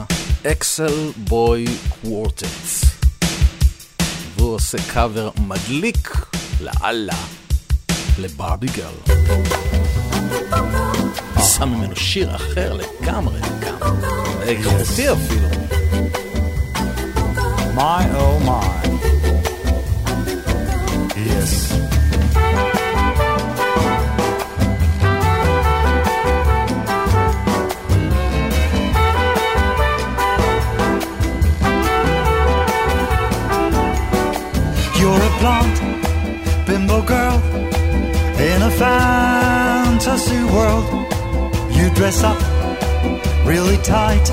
אקסל 0.46 1.12
בוי 1.16 1.64
קוורטט 1.88 2.46
והוא 4.36 4.54
עושה 4.54 4.78
קאבר 4.92 5.30
מדליק 5.46 6.26
לאללה 6.60 7.16
לברבי 8.18 8.66
גרל. 8.66 9.18
שם 11.56 11.68
ממנו 11.68 11.96
שיר 11.96 12.36
אחר 12.36 12.72
לגמרי 12.72 13.40
לגמרי, 13.40 13.40
איכותי 14.42 15.12
אפילו. 15.12 15.48
My 17.76 18.04
oh 18.14 18.46
my. 18.46 18.73
Dress 42.04 42.22
up 42.22 42.38
really 43.46 43.78
tight. 43.78 44.26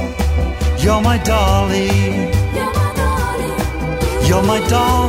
You're 0.84 0.99
my 0.99 1.18
dolly. 1.19 1.88
You're 4.27 4.43
my 4.43 4.60
doll. 4.68 5.07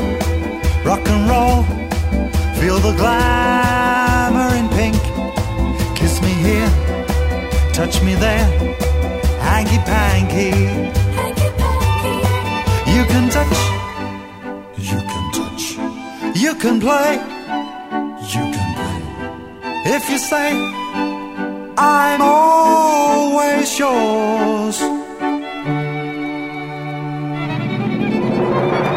Rock 0.84 1.05
and 1.14 1.22
roll. 1.32 1.64
Feel 2.59 2.78
the 2.78 2.94
glamour 3.01 4.51
in 4.60 4.68
pink. 4.78 4.94
Kiss 5.98 6.14
me 6.22 6.32
here. 6.47 6.70
Touch 7.72 8.01
me 8.06 8.14
there. 8.14 8.47
Hanky 9.48 9.78
panky. 9.90 10.52
You 12.94 13.02
can 13.12 13.26
touch. 13.36 13.60
You 14.89 14.98
can 15.10 15.24
touch. 15.39 15.64
You 16.44 16.55
can 16.62 16.78
play 16.86 17.12
You 18.34 18.44
can 18.55 18.68
play. 18.76 19.94
if 19.97 20.09
you 20.10 20.18
say 20.18 20.81
I'm 21.84 22.22
always 22.22 23.68
yours. 23.76 24.78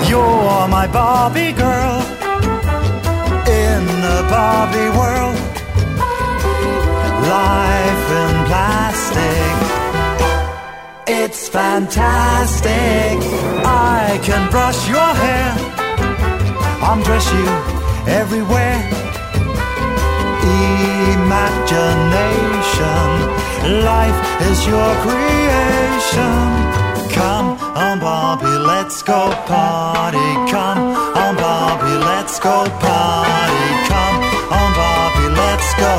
You're 0.10 0.68
my 0.78 0.86
Barbie 1.00 1.54
girl 1.54 1.98
in 3.64 3.82
the 4.06 4.20
Barbie 4.30 4.92
world. 5.00 5.40
Life 7.40 8.08
in 8.24 8.34
plastic. 8.50 9.54
It's 11.08 11.50
fantastic. 11.50 13.16
I 13.98 14.20
can 14.28 14.44
brush 14.52 14.80
your 14.88 15.12
hair, 15.24 15.50
undress 16.92 17.26
you 17.34 17.48
everywhere 18.22 18.96
imagination. 21.14 23.08
Life 23.92 24.20
is 24.50 24.66
your 24.68 24.92
creation. 25.06 26.40
Come 27.12 27.58
on, 27.76 28.00
Bobby, 28.00 28.54
let's 28.72 29.02
go 29.02 29.32
party. 29.48 30.30
Come 30.52 30.80
on, 31.24 31.36
Bobby, 31.36 31.94
let's 32.10 32.40
go 32.40 32.66
party. 32.86 33.66
Come 33.92 34.18
on, 34.60 34.70
Bobby, 34.82 35.26
let's 35.42 35.70
go 35.84 35.94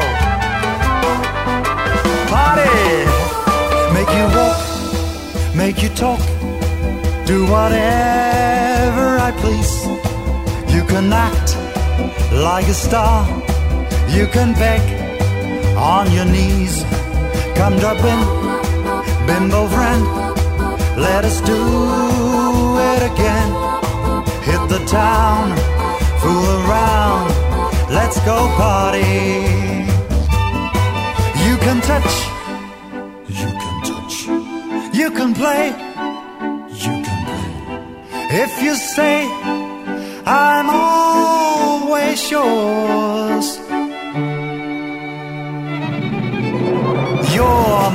party. 2.29 2.77
Make 3.97 4.11
you 4.19 4.27
walk, 4.37 4.61
make 5.55 5.83
you 5.83 5.89
talk, 5.91 6.21
do 7.27 7.47
whatever 7.47 9.07
I 9.29 9.31
please. 9.41 9.75
You 10.75 10.83
can 10.85 11.13
act 11.13 11.57
like 12.33 12.69
a 12.69 12.75
star 12.75 13.27
you 14.17 14.27
can 14.29 14.55
beg 14.55 14.81
on 15.77 16.11
your 16.11 16.25
knees. 16.25 16.85
Come 17.55 17.77
drop 17.79 18.01
in, 18.13 18.21
bimbo 19.27 19.69
friend. 19.69 20.03
Let 20.97 21.23
us 21.25 21.41
do 21.43 21.61
it 22.93 23.03
again. 23.13 23.49
Hit 24.49 24.63
the 24.75 24.83
town, 24.87 25.45
fool 26.21 26.49
around. 26.61 27.29
Let's 27.99 28.19
go 28.25 28.37
party. 28.57 29.05
You 31.47 31.55
can 31.65 31.79
touch, 31.91 32.15
you 33.41 33.49
can 33.63 33.77
touch, 33.91 34.15
you 35.01 35.11
can 35.11 35.35
play, 35.35 35.65
you 36.85 36.93
can 37.05 37.21
play. 37.29 37.47
If 38.45 38.63
you 38.63 38.75
say, 38.77 39.29
I'm 40.25 40.69
always 40.71 42.31
yours. 42.31 43.66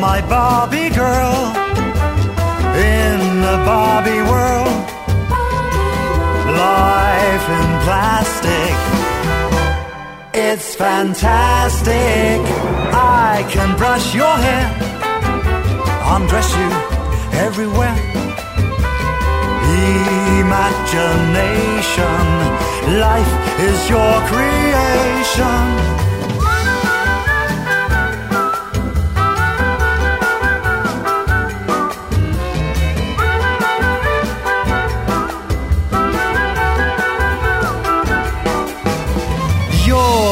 My 0.02 0.19
Barbie 0.22 0.90
girl 0.90 1.36
in 2.76 3.19
the 3.45 3.57
Barbie 3.69 4.23
world. 4.32 4.76
Life 6.68 7.48
in 7.60 7.69
plastic. 7.86 8.73
It's 10.34 10.69
fantastic. 10.73 12.40
I 13.30 13.45
can 13.53 13.78
brush 13.78 14.15
your 14.15 14.36
hair, 14.48 14.68
undress 16.15 16.49
you 16.61 16.69
everywhere. 17.45 17.98
Imagination, 20.41 22.26
life 23.06 23.34
is 23.69 23.80
your 23.94 24.14
creation. 24.32 26.11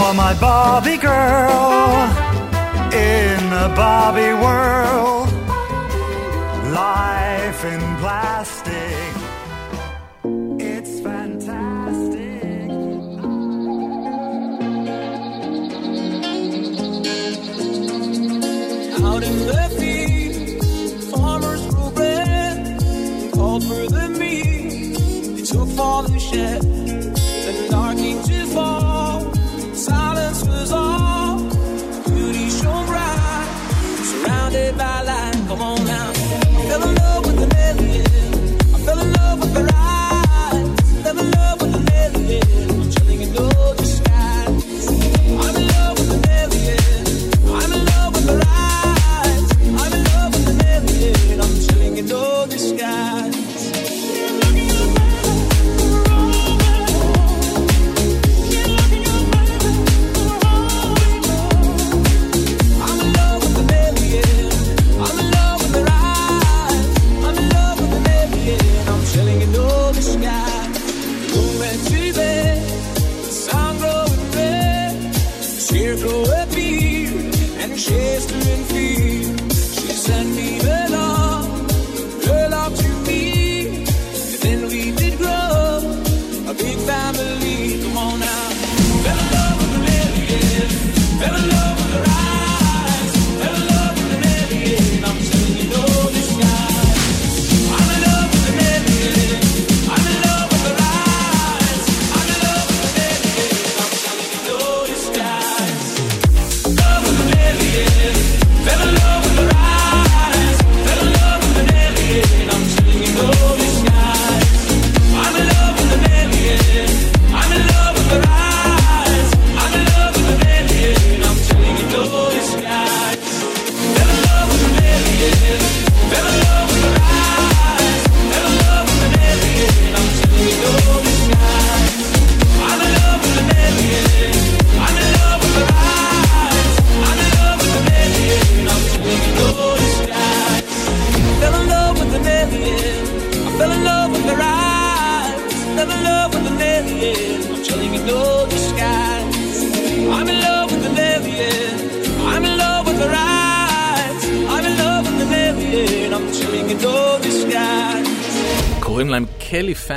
for 0.10 0.15
my 0.15 0.34
Bobby 0.40 0.98
girl 0.98 1.94
in 2.91 3.49
the 3.52 3.72
Bobby 3.76 4.34
world. 4.44 5.29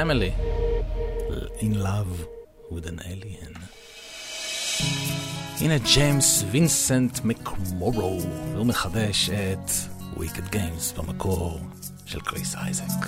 family. 0.02 0.34
In 1.66 1.72
love 1.90 2.12
with 2.72 2.86
an 2.92 2.98
alien. 3.12 3.54
הנה 5.60 5.78
ג'יימס 5.78 6.44
וינסנט 6.50 7.20
מקמורו, 7.24 8.20
והוא 8.52 8.66
מחדש 8.66 9.30
את 9.30 9.70
Wicked 10.16 10.54
Games 10.54 11.00
במקור 11.00 11.60
של 12.06 12.20
קריס 12.20 12.54
אייזק. 12.54 13.06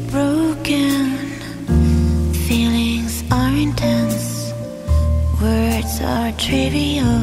Broken. 0.00 1.18
Feelings 2.48 3.24
are 3.30 3.54
intense, 3.66 4.52
words 5.40 6.00
are 6.02 6.32
trivial. 6.32 7.20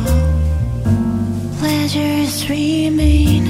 Pleasures 1.60 2.49
remain, 2.49 3.45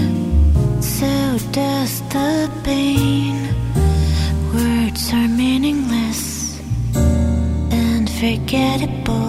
so 0.81 1.37
does 1.51 2.01
the 2.09 2.49
pain. 2.63 3.35
Words 4.53 5.13
are 5.13 5.27
meaningless 5.27 6.59
and 6.95 8.09
forgettable. 8.09 9.20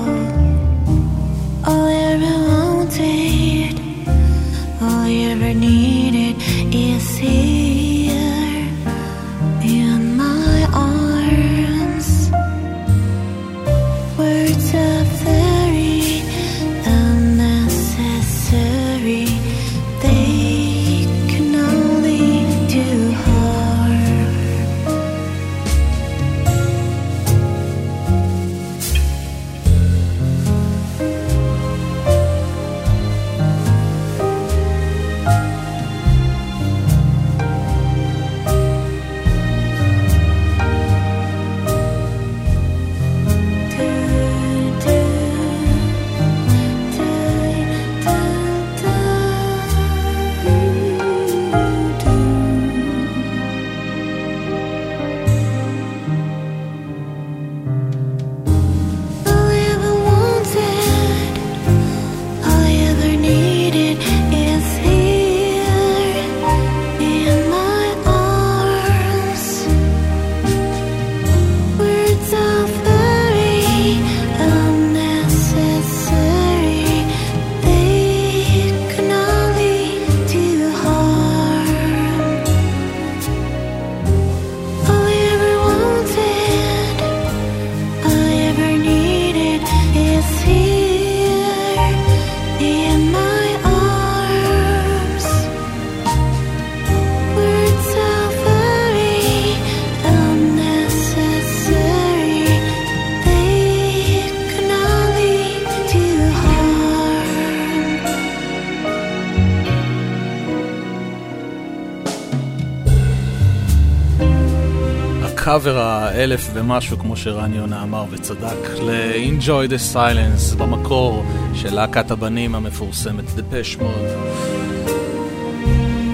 הקאבר 115.62 115.78
האלף 115.78 116.50
ומשהו, 116.54 116.98
כמו 116.98 117.16
שרן 117.16 117.54
יונה 117.54 117.82
אמר 117.82 118.04
וצדק, 118.10 118.70
ל-Enjoy 118.80 119.70
the 119.70 119.94
Silence 119.94 120.56
במקור 120.58 121.24
של 121.54 121.74
להקת 121.74 122.10
הבנים 122.10 122.54
המפורסמת, 122.54 123.24
Depeche 123.24 123.80
Mode. 123.80 124.36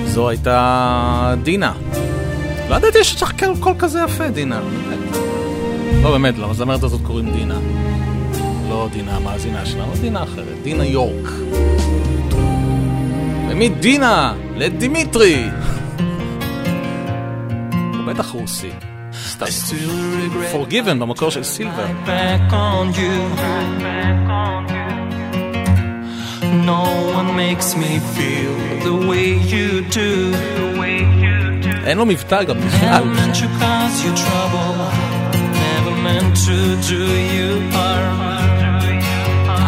זו 0.06 0.28
הייתה 0.28 1.34
דינה. 1.42 1.72
לא 2.70 2.74
ידעתי 2.74 3.04
שיש 3.04 3.22
לך 3.22 3.32
קול 3.60 3.74
כזה 3.78 4.00
יפה, 4.04 4.28
דינה. 4.28 4.60
לא 6.02 6.10
באמת, 6.10 6.38
למזמרת 6.38 6.82
הזאת 6.82 7.00
קוראים 7.02 7.32
דינה. 7.32 7.58
לא 8.68 8.88
דינה 8.92 9.16
המאזינה 9.16 9.66
שלנו, 9.66 9.92
דינה 10.00 10.22
אחרת, 10.22 10.62
דינה 10.62 10.84
יורק. 10.84 11.30
ומדינה 13.50 14.34
לדימיטרי. 14.56 15.48
הוא 17.94 18.06
בטח 18.06 18.30
רוסי. 18.30 18.70
סתם. 19.37 19.45
Forgiven 20.53 20.99
במקור 20.99 21.29
של 21.29 21.43
סילבר. 21.43 21.85
back 22.05 22.51
on 22.51 22.93
you. 22.93 23.13
No 26.73 26.83
one 27.19 27.29
makes 27.35 27.69
me 27.75 27.91
feel 28.15 28.53
the 28.87 28.95
way 29.09 29.27
you 29.53 29.67
do. 29.99 30.09
אין 31.85 31.97
לו 31.97 32.05
מבטא 32.05 32.43
גם 32.43 32.57
בכלל. 32.61 33.03
Never 33.03 33.19
meant 33.19 33.35
to 33.35 33.47
cause 33.61 33.97
you 34.03 34.11
trouble. 34.25 34.75
Never 35.63 35.95
meant 36.07 36.33
to 36.47 36.57
do 36.91 37.01
you 37.35 37.49
harm. 37.75 38.19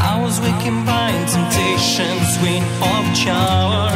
I 0.09 0.13
was 0.23 0.35
waking 0.45 0.79
by 0.89 1.07
in 1.17 1.25
temptation, 1.35 2.13
sweet 2.35 2.63
of 2.91 3.03
shower. 3.21 3.88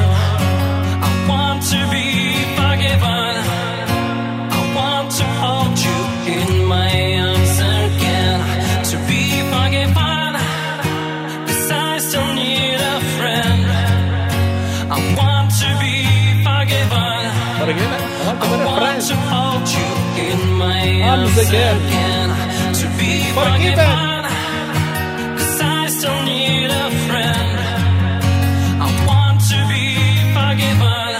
My 21.04 21.10
arms 21.10 21.36
again. 21.38 22.30
To 22.80 22.86
be 22.98 23.12
forgiven. 23.36 24.22
'Cause 25.36 25.60
I 25.60 25.88
still 25.96 26.20
need 26.32 26.70
a 26.84 26.86
friend. 27.06 27.56
I 28.84 28.88
want 29.08 29.38
to 29.52 29.58
be 29.72 29.86
forgiven. 30.36 31.12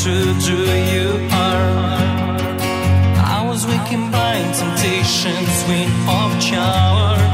true 0.03 0.39
to 0.47 0.55
you 0.93 1.09
are. 1.31 1.97
I 3.35 3.45
was 3.47 3.65
weak 3.65 3.91
in 3.91 4.11
by 4.11 4.35
temptation, 4.53 5.37
we 5.67 5.85
of 6.07 6.41
shower. 6.41 7.26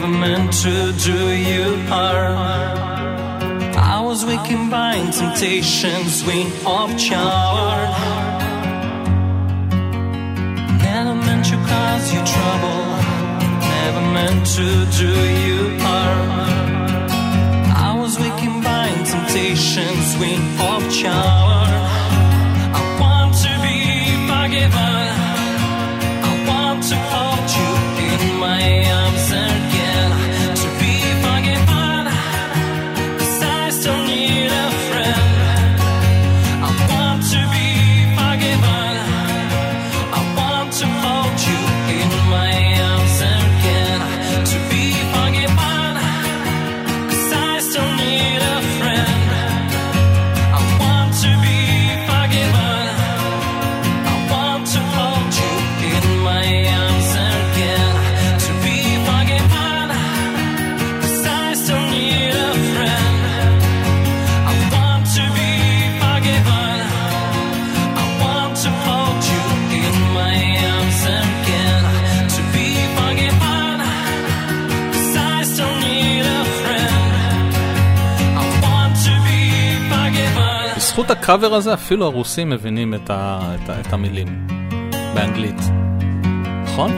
Never 0.00 0.16
meant 0.16 0.52
to 0.62 0.92
do 0.92 1.28
you 1.28 1.76
harm. 1.86 2.38
I 3.76 4.00
was 4.00 4.24
weak 4.24 4.50
in 4.50 4.70
bind 4.70 5.12
temptation, 5.12 6.08
sweet 6.08 6.46
of 6.64 6.96
chower. 6.96 7.76
Never 10.80 11.14
meant 11.26 11.44
to 11.50 11.56
cause 11.68 12.14
you 12.14 12.20
trouble. 12.34 12.82
Never 13.60 14.04
meant 14.16 14.46
to 14.56 14.68
do 15.02 15.12
you 15.46 15.78
harm. 15.80 16.30
I 17.76 17.94
was 18.00 18.18
weak 18.18 18.42
in 18.42 18.62
bind 18.62 19.04
temptation, 19.04 19.92
sweet 20.14 20.40
of 20.70 20.82
chower. 20.90 21.68
I 22.72 22.82
want 23.02 23.34
to 23.44 23.52
be 23.60 23.78
forgiven. 24.30 25.08
I 26.24 26.32
want 26.48 26.84
to 26.88 26.96
hold 27.12 27.50
you 27.58 27.70
in 28.14 28.40
my 28.40 28.90
arms 28.92 28.99
הקאבר 81.22 81.54
הזה 81.54 81.74
אפילו 81.74 82.06
הרוסים 82.06 82.50
מבינים 82.50 82.94
את, 82.94 83.10
ה, 83.10 83.40
את, 83.54 83.68
ה, 83.68 83.80
את 83.80 83.92
המילים 83.92 84.46
באנגלית. 85.14 85.60
נכון? 86.64 86.90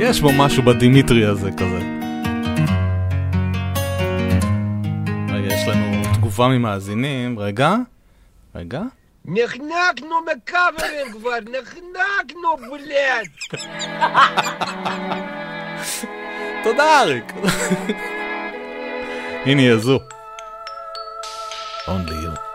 יש 0.00 0.20
בו 0.20 0.32
משהו 0.32 0.62
בדימיטרי 0.62 1.24
הזה 1.24 1.50
כזה. 1.52 1.78
רגע, 5.28 5.54
יש 5.54 5.68
לנו 5.68 6.02
תגובה 6.14 6.48
ממאזינים. 6.48 7.38
רגע, 7.38 7.74
רגע. 8.54 8.82
נחנקנו 9.24 10.16
מקאברים 10.20 11.12
כבר, 11.12 11.38
נחנקנו, 11.40 12.56
בלד. 12.70 13.28
תודה 16.64 17.00
אריק. 17.00 17.32
הנה 19.46 19.62
היא 19.62 19.70
הזו. 19.70 19.98
Only 21.86 22.10
you. 22.10 22.47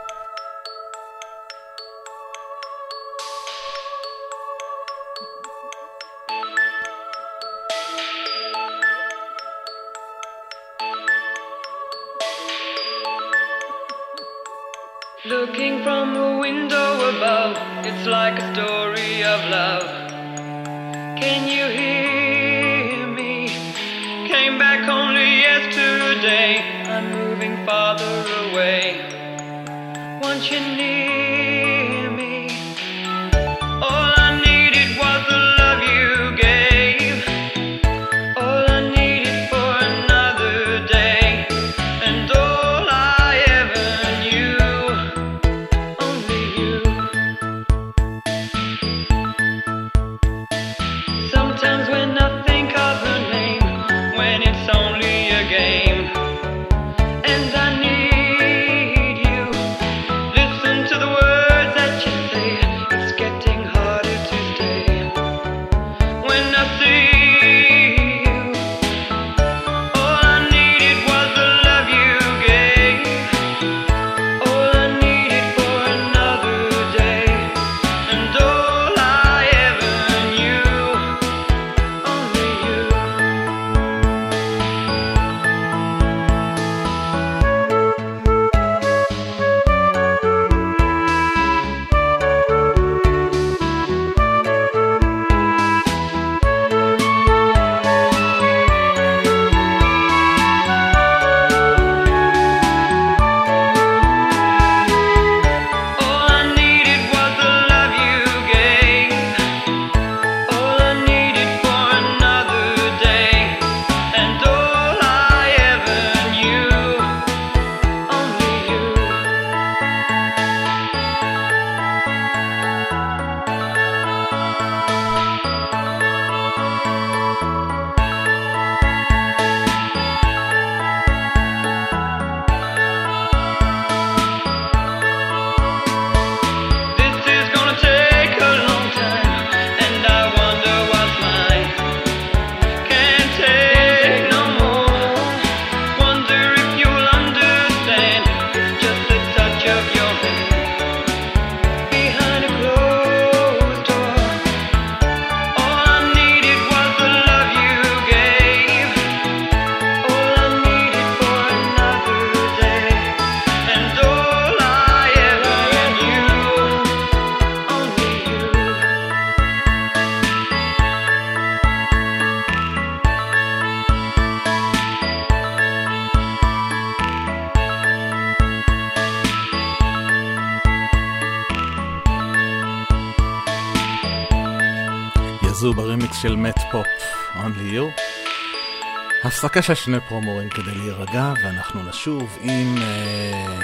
של 189.61 189.73
שני 189.73 189.97
פרומורים 190.07 190.49
כדי 190.49 190.75
להירגע, 190.75 191.33
ואנחנו 191.43 191.83
נשוב 191.89 192.37
עם 192.41 192.75
uh, 192.77 193.63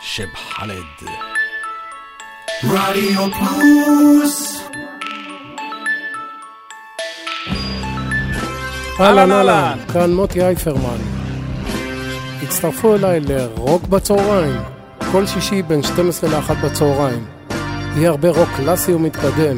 שב 0.00 0.34
חלד. 0.34 1.08
רדיו 2.64 3.30
פלוס 3.30 4.62
אהלן 9.00 9.32
אהלן, 9.32 9.78
כאן 9.92 10.12
מוטי 10.12 10.42
אייפרמן. 10.42 10.98
הצטרפו 12.42 12.94
אליי 12.94 13.20
לרוק 13.20 13.82
בצהריים, 13.82 14.60
כל 15.12 15.26
שישי 15.26 15.62
בין 15.62 15.82
12 15.82 16.30
ל-1 16.30 16.54
בצהריים. 16.54 17.24
יהיה 17.96 18.10
הרבה 18.10 18.28
רוק 18.28 18.48
קלאסי 18.56 18.92
ומתקדם. 18.92 19.56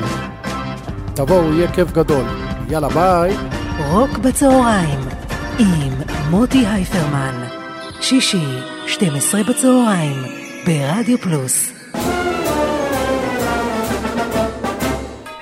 תבואו, 1.14 1.52
יהיה 1.52 1.72
כיף 1.72 1.92
גדול. 1.92 2.24
יאללה, 2.68 2.88
ביי. 2.88 3.36
רוק 3.78 4.18
בצהריים 4.18 5.03
עם 5.58 5.92
מוטי 6.30 6.66
הייפרמן. 6.66 7.44
שישי, 8.00 8.44
12 8.86 9.42
בצהריים, 9.42 10.22
ברדיו 10.66 11.18
פלוס. 11.18 11.72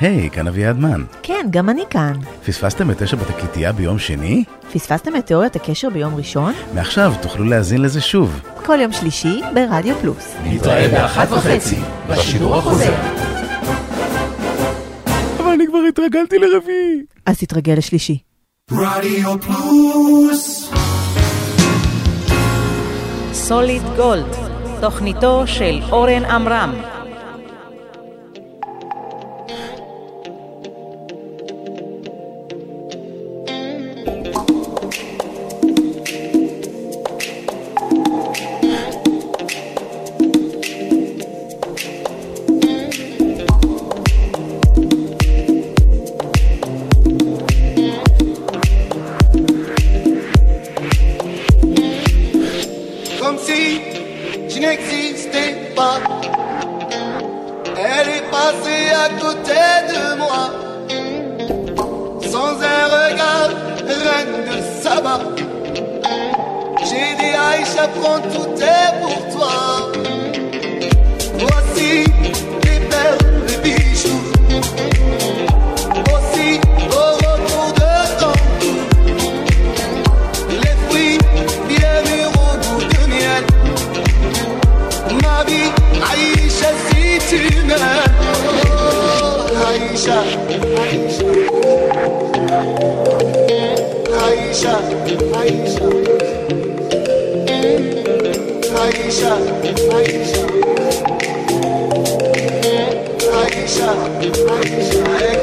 היי, 0.01 0.31
כאן 0.31 0.49
אביעד 0.49 0.79
מן. 0.79 1.05
כן, 1.23 1.47
גם 1.51 1.71
אני 1.71 1.83
כאן. 1.91 2.13
פספסתם 2.47 2.91
את 2.91 3.03
תשע 3.03 3.17
בתקליטייה 3.17 3.73
ביום 3.73 3.99
שני? 3.99 4.45
פספסתם 4.73 5.17
את 5.17 5.27
תיאוריית 5.27 5.57
הקשר 5.57 5.91
ביום 5.91 6.15
ראשון? 6.15 6.53
מעכשיו 6.75 7.13
תוכלו 7.23 7.45
להאזין 7.45 7.83
לזה 7.83 8.01
שוב. 8.01 8.41
כל 8.65 8.79
יום 8.81 8.93
שלישי 8.93 9.41
ברדיו 9.55 9.97
פלוס. 10.01 10.35
נתראה 10.45 10.89
באחת 10.89 11.29
וחצי, 11.31 11.77
בשידור 12.09 12.57
החוזר. 12.57 12.95
אבל 15.39 15.53
אני 15.53 15.67
כבר 15.67 15.79
התרגלתי 15.89 16.39
לרביעי. 16.39 17.03
אז 17.27 17.39
תתרגל 17.39 17.75
לשלישי. 17.75 18.32
רדיו 18.77 19.41
פלוס 19.41 20.71
סוליד 23.33 23.83
גולד, 23.97 24.37
תוכניתו 24.81 25.43
של 25.47 25.81
אורן 25.91 26.25
עמרם. 26.25 26.92
Comme 53.23 53.39
si 53.39 53.81
je 54.49 54.59
n'existais 54.59 55.55
pas. 55.77 56.01
Elle 57.77 58.09
est 58.19 58.29
passée 58.31 58.87
à 59.05 59.09
côté 59.23 59.63
de 59.93 60.03
moi, 60.23 60.43
sans 62.33 62.55
un 62.77 62.85
regard, 62.97 63.53
reine 64.07 64.37
de 64.51 64.83
sabbat. 64.83 65.21
J'ai 66.89 67.15
dit 67.21 67.35
Aïcha, 67.51 67.87
prends 68.01 68.21
tout 68.35 68.51
est 68.61 69.01
pour 69.01 69.39
toi. 69.39 70.02
Aisha, 99.13 99.35
Aisha, 99.95 100.47
Aisha, 103.43 103.91
Aisha, 104.49 105.03
Aisha. 105.19 105.42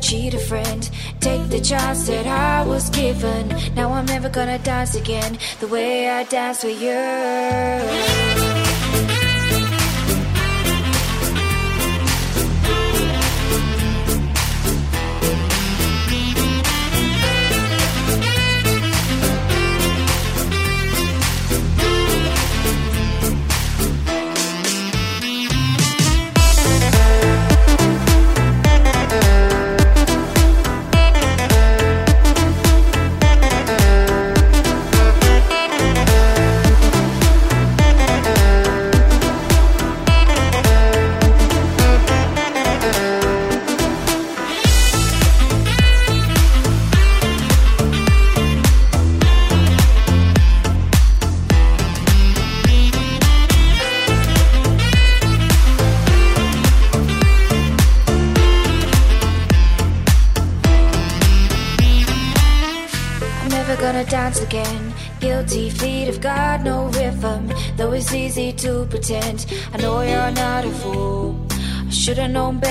Cheat 0.00 0.34
a 0.34 0.38
friend. 0.38 0.90
Take 1.20 1.48
the 1.50 1.60
chance 1.60 2.06
that 2.06 2.26
I 2.26 2.66
was 2.66 2.90
given. 2.90 3.48
Now 3.74 3.92
I'm 3.92 4.06
never 4.06 4.28
gonna 4.28 4.58
dance 4.58 4.94
again 4.94 5.38
the 5.60 5.68
way 5.68 6.08
I 6.08 6.24
danced 6.24 6.64
with 6.64 6.80
you. 6.80 7.29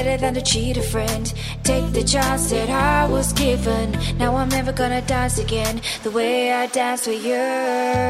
Better 0.04 0.18
than 0.18 0.34
to 0.34 0.42
cheat 0.42 0.78
a 0.78 0.82
friend. 0.82 1.34
Take 1.64 1.92
the 1.92 2.04
chance 2.04 2.52
that 2.52 2.70
I 2.70 3.06
was 3.06 3.34
given. 3.34 3.92
Now 4.18 4.36
I'm 4.38 4.50
never 4.50 4.72
gonna 4.72 5.02
dance 5.02 5.38
again 5.40 5.82
the 6.04 6.12
way 6.12 6.54
I 6.54 6.68
danced 6.68 7.08
with 7.08 7.26
you. 7.26 8.09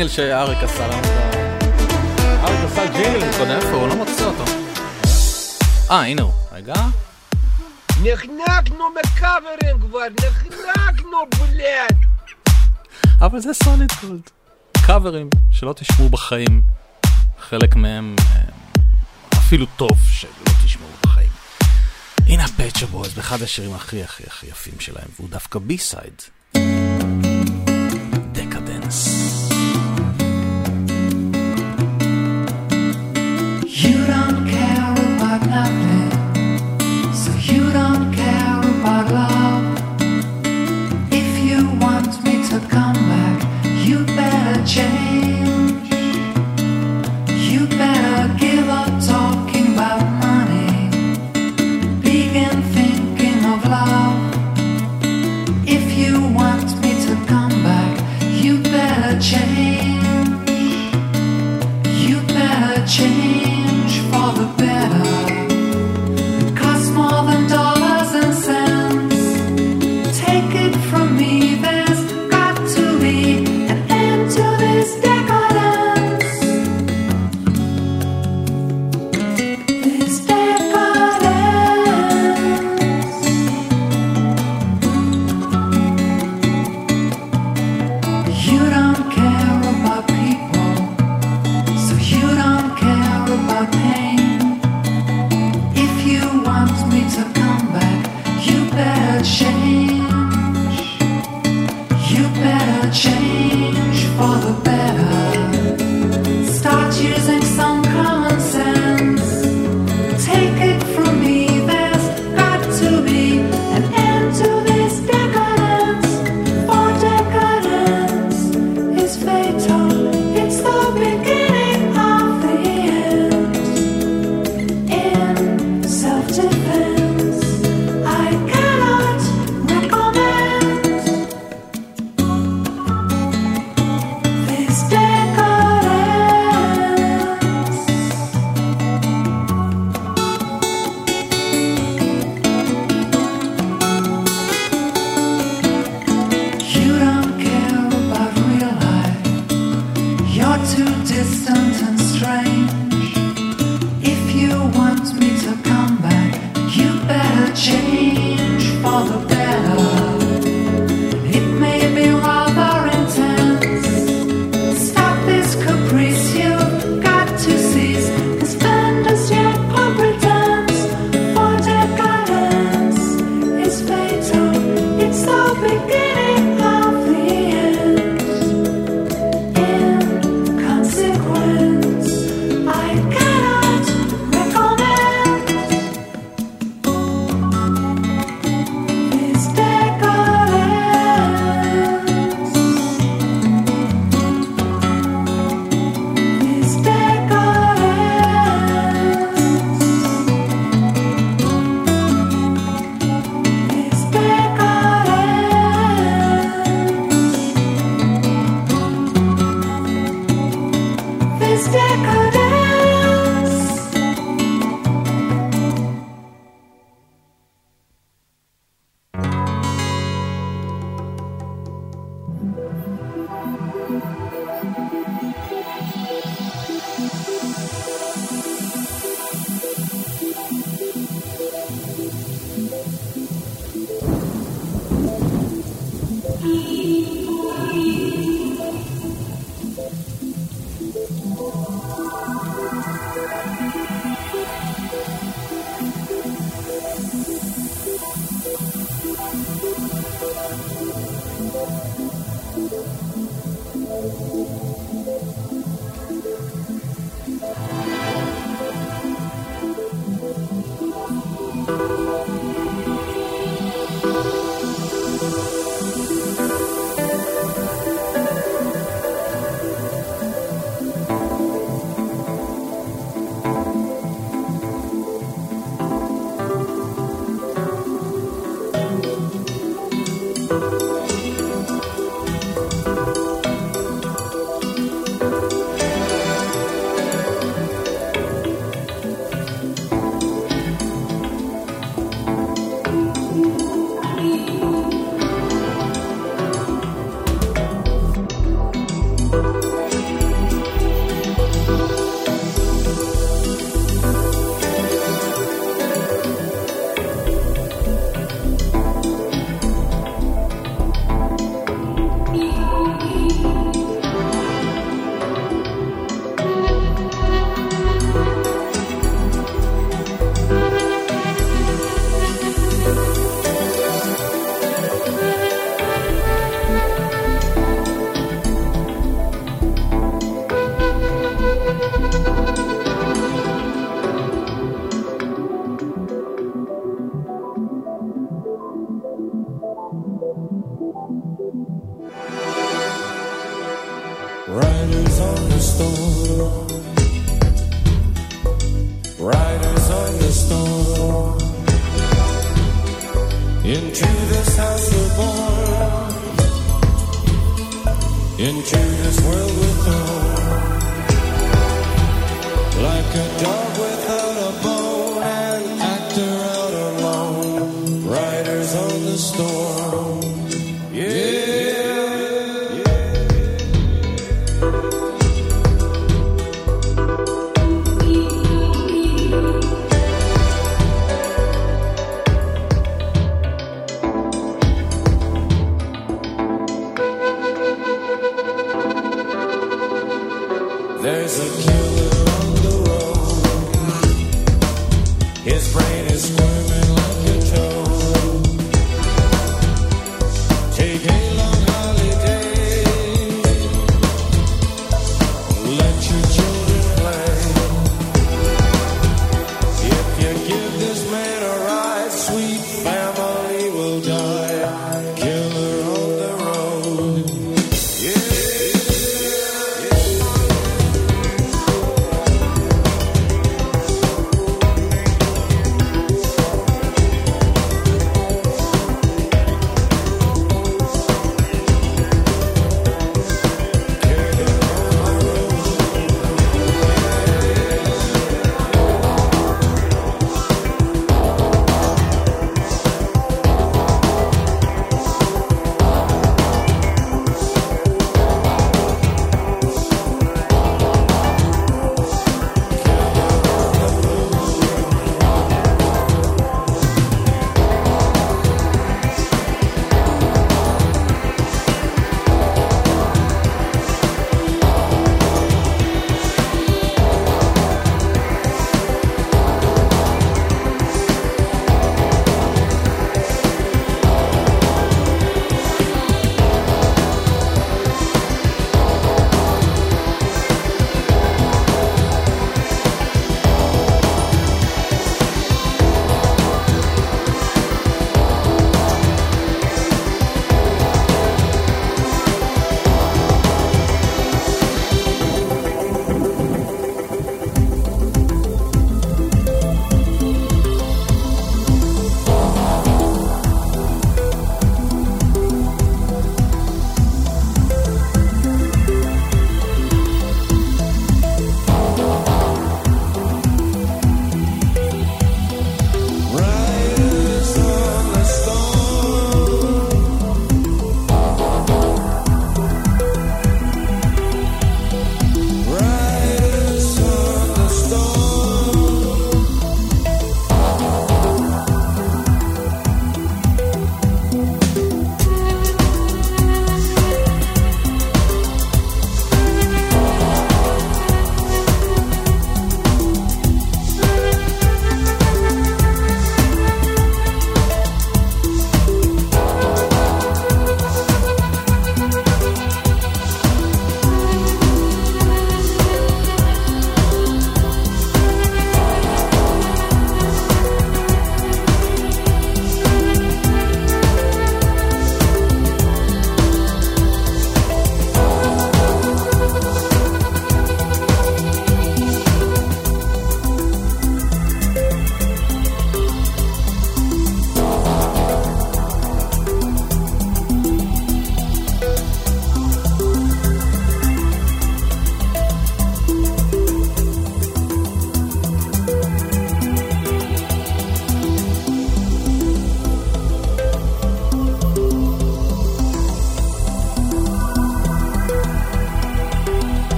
הג'ינגל 0.00 0.14
שאריק 0.14 0.58
עשה 0.58 0.88
לנו. 0.88 1.08
אריק 2.44 2.60
עשה 2.64 2.86
ג'ינגל 2.86 3.38
קודם, 3.38 3.50
איפה 3.50 3.68
הוא? 3.68 3.88
לא 3.88 3.96
מוצא 3.96 4.24
אותו. 4.24 4.44
אה, 5.90 6.06
הנה 6.06 6.22
הוא. 6.22 6.32
רגע. 6.52 6.74
נחנקנו 8.02 8.84
מקאברים 9.00 9.80
כבר, 9.80 10.00
נחנקנו 10.20 11.18
בולט. 11.38 11.94
אבל 13.20 13.40
זה 13.40 13.52
Solid 13.52 13.92
Gold. 14.02 14.30
קאברים 14.86 15.30
שלא 15.50 15.72
תשמעו 15.72 16.08
בחיים. 16.08 16.62
חלק 17.40 17.76
מהם 17.76 18.16
אה, 18.18 18.40
אפילו 19.34 19.66
טוב 19.76 19.98
שלא 20.10 20.52
תשמעו 20.64 20.88
בחיים. 21.02 21.30
הנה 22.26 22.44
ה 22.44 22.49
Pet 22.49 22.65
Shop 22.65 22.86
Boys 22.86 23.14
באחד 23.14 23.42
השירים 23.42 23.74
הכי 23.74 24.02
הכי 24.02 24.22
הכי 24.26 24.46
יפים 24.46 24.80
שלהם, 24.80 25.08
והוא 25.16 25.28
דווקא 25.30 25.58
B-side. 25.58 26.22
דקדנס. 28.32 29.27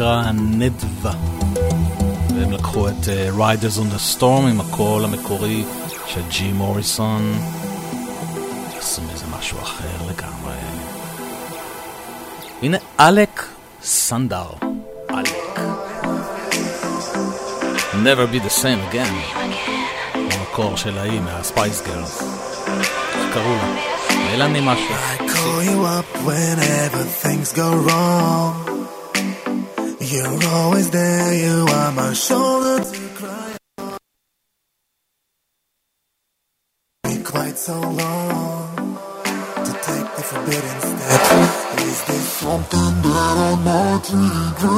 ההרכב 0.00 0.30
הזה 0.30 0.32
נקרא 0.32 0.32
נדבה. 0.32 1.12
והם 2.36 2.52
לקחו 2.52 2.88
את 2.88 2.92
uh, 3.04 3.38
Riders 3.38 3.78
on 3.78 3.94
the 3.94 4.18
Storm 4.18 4.46
עם 4.50 4.60
הקול 4.60 5.04
המקורי 5.04 5.64
של 6.06 6.20
ג'י 6.28 6.52
מוריסון. 6.52 7.38
עשו 8.78 9.02
מזה 9.02 9.24
משהו 9.38 9.58
אחר 9.58 9.96
לגמרי. 10.10 10.56
הנה 12.62 12.78
אלק 13.00 13.46
סנדר. 13.82 14.46
אלק. 15.10 15.58
Never 17.92 18.26
be 18.34 18.38
the 18.38 18.62
same 18.62 18.92
again. 18.92 19.38
המקור 20.14 20.76
של 20.76 20.98
ההיא 20.98 21.20
מהספייס 21.20 21.82
גרלס. 21.82 22.22
איך 22.22 23.34
קראו 23.34 23.56
לה? 23.56 23.74
מלאני 24.32 24.60
משהו. 24.62 24.94
I 24.94 25.30
call 25.30 25.62
you 25.62 25.84
up 25.84 26.26
whenever 26.26 27.02
things 27.22 27.52
go 27.52 27.68
wrong 27.86 28.65
You're 30.08 30.38
always 30.50 30.88
there, 30.90 31.34
you 31.34 31.66
are 31.68 31.90
my 31.90 32.12
shoulder 32.12 32.78
to 32.84 33.08
cry 33.16 33.56
on. 33.78 33.98
Me 37.08 37.22
quite 37.24 37.58
so 37.58 37.80
long 37.80 38.98
to 39.66 39.72
take 39.82 40.08
the 40.14 40.22
forbidden 40.22 40.80
step. 40.80 41.22
Is 41.80 42.04
this 42.04 42.28
something 42.38 43.02
that 43.02 43.62
not 43.64 44.04
to 44.04 44.16
regret? 44.16 44.75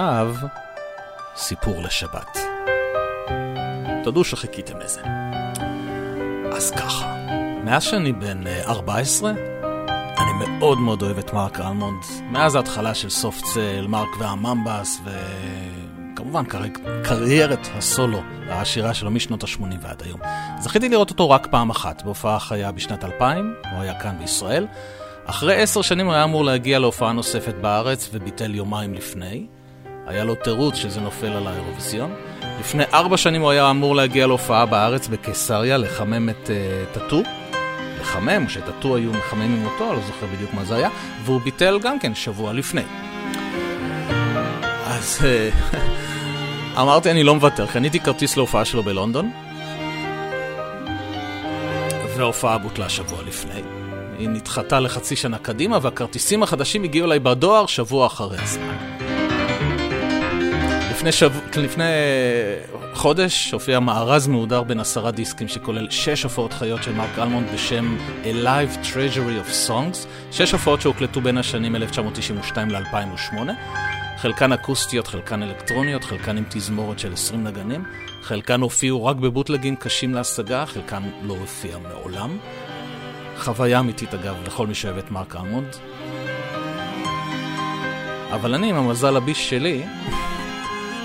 ועכשיו, 0.00 0.34
סיפור 1.36 1.82
לשבת. 1.82 2.38
תודו 4.04 4.24
שחיכיתם 4.24 4.78
לזה. 4.78 5.00
אז 6.52 6.70
ככה, 6.70 7.16
מאז 7.64 7.82
שאני 7.82 8.12
בן 8.12 8.44
14, 8.46 9.30
אני 10.18 10.48
מאוד 10.48 10.78
מאוד 10.78 11.02
אוהב 11.02 11.18
את 11.18 11.32
מרק 11.32 11.60
אלמונד. 11.60 12.02
מאז 12.30 12.54
ההתחלה 12.54 12.94
של 12.94 13.10
סופט 13.10 13.44
סל, 13.44 13.86
מרק 13.88 14.08
והממבס, 14.18 15.00
וכמובן 15.04 16.44
קר... 16.44 16.62
קריירת 17.04 17.68
הסולו 17.74 18.20
העשירה 18.48 18.94
שלו 18.94 19.10
משנות 19.10 19.44
ה-80 19.44 19.62
ועד 19.80 20.02
היום. 20.02 20.20
זכיתי 20.60 20.88
לראות 20.88 21.10
אותו 21.10 21.30
רק 21.30 21.46
פעם 21.50 21.70
אחת, 21.70 22.02
בהופעה 22.02 22.38
חיה 22.38 22.72
בשנת 22.72 23.04
2000, 23.04 23.54
הוא 23.72 23.80
היה 23.80 24.00
כאן 24.00 24.18
בישראל. 24.18 24.66
אחרי 25.24 25.62
עשר 25.62 25.82
שנים 25.82 26.06
הוא 26.06 26.14
היה 26.14 26.24
אמור 26.24 26.44
להגיע 26.44 26.78
להופעה 26.78 27.12
נוספת 27.12 27.54
בארץ 27.54 28.10
וביטל 28.12 28.54
יומיים 28.54 28.94
לפני. 28.94 29.46
היה 30.10 30.24
לו 30.24 30.34
תירוץ 30.34 30.74
שזה 30.74 31.00
נופל 31.00 31.26
על 31.26 31.46
האירוויזיון. 31.46 32.14
לפני 32.60 32.84
ארבע 32.94 33.16
שנים 33.16 33.42
הוא 33.42 33.50
היה 33.50 33.70
אמור 33.70 33.96
להגיע 33.96 34.26
להופעה 34.26 34.66
בארץ 34.66 35.08
בקיסריה, 35.08 35.76
לחמם 35.76 36.28
את 36.28 36.46
uh, 36.46 36.94
טאטו. 36.94 37.22
לחמם, 38.00 38.48
שטאטו 38.48 38.96
היו 38.96 39.12
מחממים 39.12 39.64
אותו, 39.64 39.92
לא 39.92 40.00
זוכר 40.06 40.26
בדיוק 40.34 40.54
מה 40.54 40.64
זה 40.64 40.76
היה, 40.76 40.88
והוא 41.24 41.40
ביטל 41.40 41.78
גם 41.82 41.98
כן 41.98 42.14
שבוע 42.14 42.52
לפני. 42.52 42.82
אז 44.86 45.18
uh, 45.20 45.76
אמרתי 46.80 47.10
אני 47.10 47.22
לא 47.22 47.34
מוותר, 47.34 47.66
קניתי 47.66 48.00
כרטיס 48.00 48.36
להופעה 48.36 48.64
שלו 48.64 48.82
בלונדון, 48.82 49.30
וההופעה 52.16 52.58
בוטלה 52.58 52.88
שבוע 52.88 53.18
לפני. 53.26 53.60
היא 54.18 54.28
נדחתה 54.28 54.80
לחצי 54.80 55.16
שנה 55.16 55.38
קדימה, 55.38 55.78
והכרטיסים 55.82 56.42
החדשים 56.42 56.84
הגיעו 56.84 57.06
אליי 57.06 57.18
בדואר 57.18 57.66
שבוע 57.66 58.06
אחרי 58.06 58.36
הזמן. 58.40 59.09
לפני, 61.00 61.12
שב... 61.12 61.32
לפני 61.56 61.84
חודש 62.94 63.52
הופיע 63.52 63.80
מארז 63.80 64.26
מהודר 64.26 64.62
בין 64.62 64.80
עשרה 64.80 65.10
דיסקים 65.10 65.48
שכולל 65.48 65.90
שש 65.90 66.22
הופעות 66.22 66.52
חיות 66.52 66.82
של 66.82 66.92
מרק 66.92 67.18
אלמונד 67.18 67.46
בשם 67.54 67.96
A 68.22 68.44
Live 68.44 68.86
Treasury 68.86 69.48
of 69.48 69.68
Songs, 69.68 69.96
שש 70.32 70.52
הופעות 70.52 70.80
שהוקלטו 70.80 71.20
בין 71.20 71.38
השנים 71.38 71.76
1992 71.76 72.70
ל-2008, 72.70 73.34
חלקן 74.16 74.52
אקוסטיות, 74.52 75.06
חלקן 75.06 75.42
אלקטרוניות, 75.42 76.04
חלקן 76.04 76.36
עם 76.36 76.44
תזמורת 76.48 76.98
של 76.98 77.12
20 77.12 77.44
נגנים, 77.44 77.84
חלקן 78.22 78.60
הופיעו 78.60 79.04
רק 79.04 79.16
בבוטלגים 79.16 79.76
קשים 79.76 80.14
להשגה, 80.14 80.66
חלקן 80.66 81.02
לא 81.22 81.36
הופיע 81.40 81.78
מעולם. 81.78 82.38
חוויה 83.38 83.80
אמיתית 83.80 84.14
אגב 84.14 84.36
לכל 84.46 84.66
מי 84.66 84.74
שאוהב 84.74 84.98
את 84.98 85.10
מרק 85.10 85.36
אלמונד. 85.36 85.76
אבל 88.34 88.54
אני 88.54 88.70
עם 88.70 88.76
המזל 88.76 89.16
הביש 89.16 89.50
שלי 89.50 89.82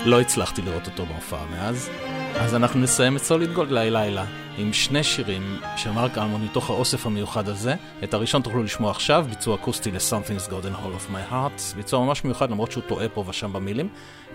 לא 0.06 0.20
הצלחתי 0.20 0.62
לראות 0.62 0.86
אותו 0.86 1.06
בהופעה 1.06 1.46
מאז, 1.46 1.90
אז 2.34 2.54
אנחנו 2.54 2.80
נסיים 2.80 3.16
את 3.16 3.22
סוליד 3.22 3.52
גולד 3.52 3.70
לילה 3.70 4.24
עם 4.58 4.72
שני 4.72 5.04
שירים 5.04 5.60
של 5.76 5.90
מרק 5.90 6.18
אלמון 6.18 6.44
מתוך 6.44 6.70
האוסף 6.70 7.06
המיוחד 7.06 7.48
הזה. 7.48 7.74
את 8.04 8.14
הראשון 8.14 8.42
תוכלו 8.42 8.62
לשמוע 8.62 8.90
עכשיו, 8.90 9.26
ביצוע 9.30 9.54
אקוסטי 9.54 9.90
ל-Something's 9.90 10.50
Golden 10.50 10.76
Hall 10.76 10.96
of 10.96 11.12
My 11.12 11.32
Heart, 11.32 11.76
ביצוע 11.76 12.04
ממש 12.04 12.24
מיוחד 12.24 12.50
למרות 12.50 12.72
שהוא 12.72 12.82
טועה 12.88 13.08
פה 13.08 13.24
ושם 13.26 13.52
במילים. 13.52 13.88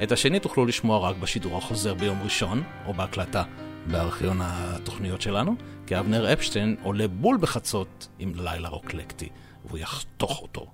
את 0.03 0.11
השני 0.11 0.39
תוכלו 0.39 0.65
לשמוע 0.65 1.10
רק 1.10 1.15
בשידור 1.15 1.57
החוזר 1.57 1.93
ביום 1.93 2.22
ראשון, 2.23 2.64
או 2.85 2.93
בהקלטה 2.93 3.43
בארכיון 3.88 4.38
התוכניות 4.43 5.22
שלנו, 5.22 5.56
כי 5.88 5.99
אבנר 5.99 6.34
אפשטיין 6.34 6.76
עולה 6.84 7.07
בול 7.07 7.38
בחצות 7.38 8.07
עם 8.19 8.34
לילה 8.35 8.69
רוקלקטי, 8.69 9.30
והוא 9.65 9.77
יחתוך 9.77 10.41
אותו. 10.41 10.68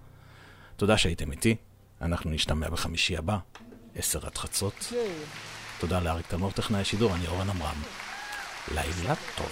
תודה 0.76 0.98
שהייתם 0.98 1.32
איתי, 1.32 1.56
אנחנו 2.02 2.32
נשתמע 2.32 2.70
בחמישי 2.70 3.18
הבא. 3.18 3.38
עשר 3.98 4.26
עד 4.26 4.38
חצות. 4.38 4.94
תודה 5.80 6.00
לאריק 6.00 6.28
תלמור, 6.28 6.52
טכנאי 6.52 6.82
השידור, 6.82 7.16
אני 7.16 7.28
אורן 7.28 7.50
עמרם. 7.50 7.82
לילה 8.72 9.14
טוב. 9.36 9.52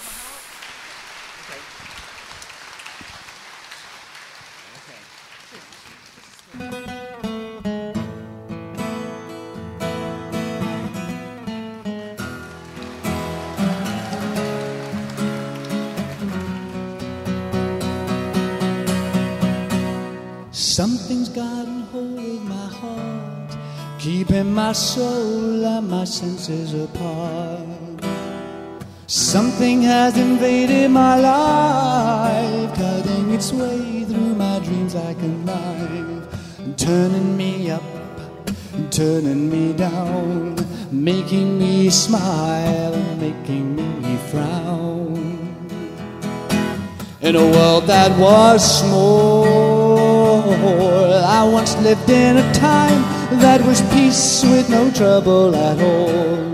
Something's 20.78 21.30
gotten 21.30 21.75
keeping 24.06 24.54
my 24.54 24.72
soul 24.72 25.66
and 25.66 25.90
my 25.90 26.04
senses 26.04 26.76
apart. 26.76 27.66
Something 29.08 29.82
has 29.82 30.16
invaded 30.16 30.92
my 30.92 31.16
life, 31.20 32.78
cutting 32.78 33.34
its 33.34 33.52
way 33.52 34.04
through 34.04 34.36
my 34.36 34.60
dreams 34.60 34.94
like 34.94 35.18
a 35.18 35.32
knife, 35.48 36.78
turning 36.78 37.36
me 37.36 37.72
up, 37.72 37.82
turning 38.92 39.50
me 39.50 39.74
down, 39.74 40.56
making 40.92 41.58
me 41.58 41.90
smile, 41.90 42.96
making 43.16 43.76
me 43.76 44.18
frown. 44.30 45.16
In 47.22 47.36
a 47.36 47.46
world 47.56 47.88
that 47.88 48.16
was 48.20 48.62
small, 48.82 50.44
I 51.26 51.44
once 51.44 51.76
lived 51.78 52.08
in 52.12 52.38
a 52.38 52.54
time 52.54 53.15
that 53.40 53.62
was 53.66 53.82
peace 53.94 54.44
with 54.44 54.70
no 54.70 54.92
trouble 54.92 55.56
at 55.56 55.80
all. 55.82 56.54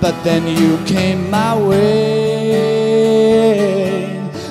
But 0.00 0.22
then 0.24 0.46
you 0.46 0.78
came 0.84 1.30
my 1.30 1.56
way, 1.56 2.92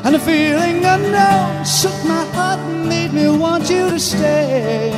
and 0.03 0.15
a 0.15 0.19
feeling 0.19 0.85
unknown 0.85 1.65
shook 1.65 2.03
my 2.05 2.23
heart 2.33 2.59
and 2.59 2.87
made 2.87 3.13
me 3.13 3.27
want 3.27 3.69
you 3.69 3.89
to 3.89 3.99
stay. 3.99 4.93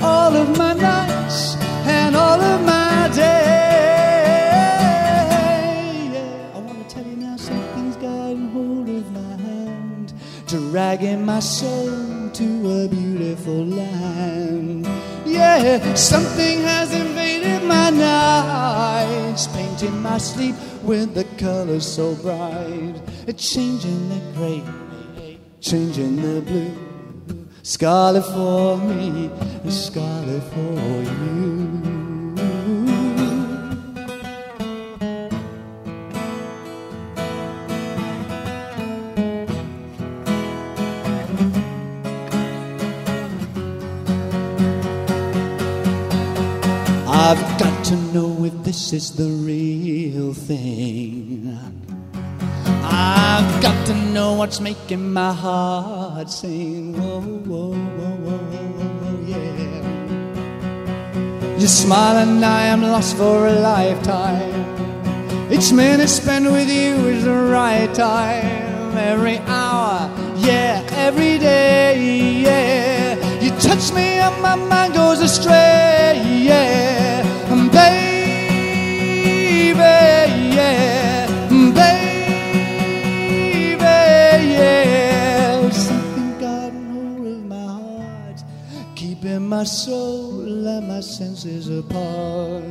All 0.00 0.34
of 0.34 0.56
my 0.56 0.72
nights 0.72 1.56
and 1.84 2.16
all 2.16 2.40
of 2.40 2.62
my 2.64 3.08
days. 3.08 3.28
I 6.54 6.58
want 6.58 6.88
to 6.88 6.94
tell 6.94 7.04
you 7.04 7.16
now, 7.16 7.36
something's 7.36 7.96
gotten 7.96 8.48
hold 8.48 8.88
of 8.88 9.12
my 9.12 9.36
hand, 9.46 10.14
dragging 10.46 11.24
my 11.24 11.40
soul 11.40 12.30
to 12.30 12.70
a 12.82 12.88
beautiful 12.88 13.64
land. 13.64 14.86
Yeah, 15.38 15.94
something 15.94 16.62
has 16.62 16.92
invaded 16.92 17.62
my 17.62 17.90
nights, 17.90 19.46
painting 19.46 20.02
my 20.02 20.18
sleep 20.18 20.56
with 20.82 21.14
the 21.14 21.22
colors 21.38 21.86
so 21.86 22.16
bright, 22.16 22.96
It's 23.28 23.52
changing 23.54 24.08
the 24.08 24.20
gray, 24.34 25.38
changing 25.60 26.16
the 26.16 26.40
blue. 26.42 26.74
Scarlet 27.62 28.24
for 28.24 28.78
me, 28.78 29.30
scarlet 29.70 30.42
for 30.52 31.02
you. 31.02 31.57
I've 47.28 47.58
got 47.58 47.84
to 47.84 47.96
know 48.14 48.42
if 48.42 48.54
this 48.64 48.94
is 48.94 49.10
the 49.14 49.28
real 49.28 50.32
thing. 50.32 51.58
I've 52.82 53.62
got 53.62 53.86
to 53.88 53.94
know 53.94 54.32
what's 54.32 54.60
making 54.60 55.12
my 55.12 55.34
heart 55.34 56.30
sing. 56.30 56.94
Whoa, 56.94 57.20
whoa, 57.20 57.74
whoa, 57.74 58.16
whoa, 58.24 59.26
yeah. 59.26 59.82
You 61.58 61.66
smile 61.66 62.16
and 62.16 62.42
I 62.42 62.62
am 62.62 62.80
lost 62.80 63.14
for 63.18 63.46
a 63.46 63.60
lifetime. 63.60 65.52
Each 65.52 65.70
minute 65.70 66.08
spent 66.08 66.46
with 66.46 66.70
you 66.70 67.08
is 67.12 67.24
the 67.24 67.34
right 67.34 67.92
time. 67.92 68.96
Every 68.96 69.36
hour, 69.40 70.08
yeah, 70.38 70.82
every 70.92 71.38
day, 71.38 72.40
yeah. 72.40 73.16
You 73.42 73.50
touch 73.60 73.92
me 73.92 74.18
and 74.18 74.40
my 74.40 74.54
mind 74.54 74.94
goes 74.94 75.20
astray, 75.20 76.22
yeah. 76.24 77.17
Baby, 77.48 77.72
yeah. 80.54 81.26
Baby. 81.48 82.18
Something 85.72 86.38
got 86.38 86.72
hold 86.72 87.26
of 87.26 87.44
my 87.46 87.56
heart, 87.56 88.42
keeping 88.94 89.48
my 89.48 89.64
soul 89.64 90.66
and 90.66 90.88
my 90.88 91.00
senses 91.00 91.70
apart. 91.70 92.64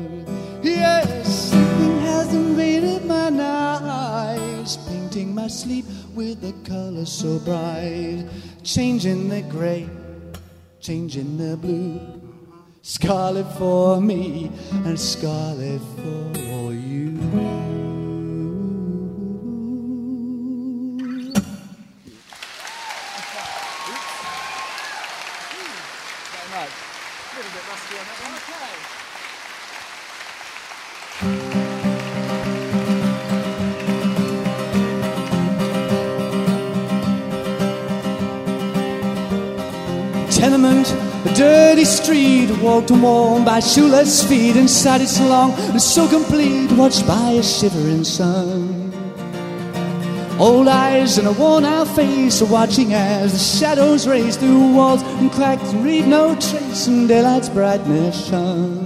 Yes, 0.62 1.49
something 1.49 1.99
has 2.02 2.34
invaded 2.36 3.04
my 3.06 3.30
nights, 3.30 4.78
painting 4.88 5.34
my 5.34 5.48
sleep 5.48 5.86
with 6.14 6.44
a 6.44 6.54
color 6.68 7.06
so 7.06 7.40
bright, 7.40 8.26
changing 8.64 9.30
the 9.30 9.41
gray, 9.41 9.90
changing 10.82 11.38
the 11.38 11.58
blue. 11.58 12.27
Scarlet 12.89 13.51
for 13.57 13.99
me 13.99 14.49
and 14.85 14.97
scarlet 14.97 15.81
for 15.97 16.72
you. 16.72 17.77
Dirty 41.38 41.85
street, 41.85 42.49
walked 42.61 42.89
and 42.89 43.45
by 43.45 43.59
shoeless 43.59 44.27
feet, 44.27 44.55
inside 44.55 45.01
it's 45.01 45.19
long 45.19 45.51
and 45.53 45.81
so 45.81 46.07
complete, 46.07 46.72
watched 46.72 47.05
by 47.05 47.31
a 47.31 47.43
shivering 47.43 48.03
sun. 48.03 48.91
Old 50.39 50.68
eyes 50.68 51.19
and 51.19 51.27
a 51.27 51.31
worn 51.31 51.64
out 51.64 51.88
face 51.95 52.41
are 52.41 52.51
watching 52.51 52.93
as 52.93 53.34
the 53.34 53.39
shadows 53.59 54.07
race 54.07 54.35
through 54.35 54.73
walls 54.73 55.03
and 55.03 55.31
cracks 55.31 55.72
and 55.73 55.84
read 55.85 56.07
no 56.07 56.34
trace 56.35 56.88
in 56.88 57.05
daylight's 57.07 57.49
brightness 57.49 58.27
shone. 58.27 58.85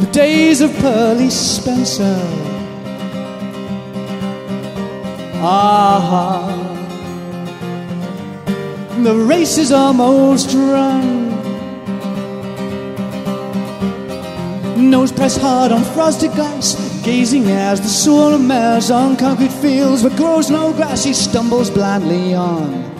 The 0.00 0.10
days 0.12 0.60
of 0.60 0.70
Pearly 0.76 1.30
Spencer. 1.30 2.20
Ah, 5.42 6.70
the 9.04 9.14
race 9.14 9.56
is 9.56 9.72
almost 9.72 10.54
run. 10.54 11.30
Nose 14.90 15.12
pressed 15.12 15.40
hard 15.40 15.72
on 15.72 15.84
frosted 15.94 16.32
glass, 16.32 16.74
gazing 17.04 17.46
as 17.46 17.80
the 17.80 17.88
soul 17.88 18.38
mares 18.38 18.90
on 18.90 19.16
concrete 19.16 19.52
fields 19.52 20.02
where 20.02 20.16
grows 20.16 20.50
no 20.50 20.72
grass. 20.72 21.04
He 21.04 21.14
stumbles 21.14 21.70
blindly 21.70 22.34
on. 22.34 22.90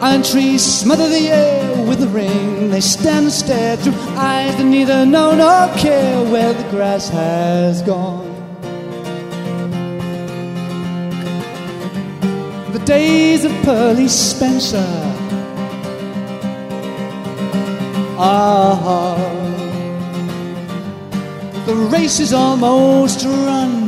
Iron 0.00 0.22
trees 0.22 0.64
smother 0.64 1.08
the 1.08 1.28
air 1.28 1.86
with 1.86 2.02
rain. 2.12 2.70
They 2.70 2.80
stand 2.80 3.26
and 3.26 3.32
stare 3.32 3.76
through 3.76 3.94
eyes 4.16 4.56
that 4.56 4.64
neither 4.64 5.04
know 5.04 5.34
nor 5.34 5.74
care 5.76 6.24
where 6.30 6.52
the 6.54 6.68
grass 6.70 7.08
has 7.08 7.82
gone. 7.82 8.31
Days 12.84 13.44
of 13.44 13.52
Pearly 13.62 14.08
Spencer. 14.08 14.84
Ah, 18.18 19.16
the 21.64 21.74
race 21.92 22.18
is 22.18 22.32
almost 22.32 23.24
run. 23.24 23.86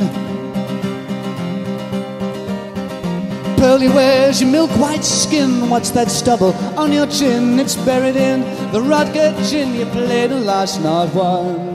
Pearly 3.56 3.88
wears 3.88 4.40
your 4.40 4.50
milk 4.50 4.70
white 4.78 5.04
skin. 5.04 5.68
What's 5.68 5.90
that 5.90 6.08
stubble 6.10 6.54
on 6.78 6.92
your 6.92 7.08
chin? 7.08 7.58
It's 7.58 7.74
buried 7.74 8.16
in 8.16 8.42
the 8.72 8.78
Rutger 8.78 9.34
gin. 9.50 9.74
You 9.74 9.86
played 9.86 10.30
lost, 10.30 10.80
not 10.82 11.12
one. 11.14 11.73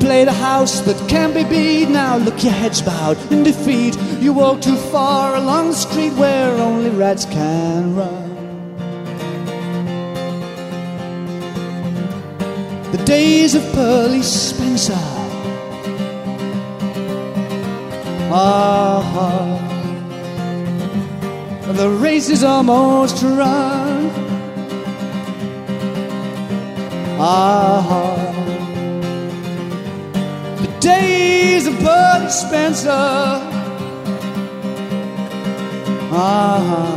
Played 0.00 0.28
a 0.28 0.32
house 0.32 0.80
that 0.80 1.08
can't 1.08 1.34
be 1.34 1.44
beat. 1.44 1.88
Now 1.88 2.16
look, 2.16 2.42
your 2.42 2.52
head's 2.52 2.82
bowed 2.82 3.18
in 3.30 3.42
defeat. 3.42 3.96
You 4.20 4.32
walk 4.32 4.60
too 4.60 4.76
far 4.76 5.36
along 5.36 5.68
the 5.68 5.76
street 5.76 6.12
where 6.14 6.52
only 6.56 6.90
rats 6.90 7.26
can 7.26 7.94
run. 7.94 8.28
The 12.92 12.98
days 13.04 13.54
of 13.54 13.62
Pearly 13.72 14.22
Spencer. 14.22 14.98
Ah, 18.32 19.02
ah. 19.14 19.60
the 21.72 21.88
race 21.88 22.28
is 22.28 22.42
almost 22.42 23.22
run. 23.22 24.10
Ah, 27.18 28.44
the 28.46 28.49
days 30.80 31.66
of 31.66 31.78
Bud 31.80 32.28
Spencer. 32.28 32.90
Ah, 36.12 36.96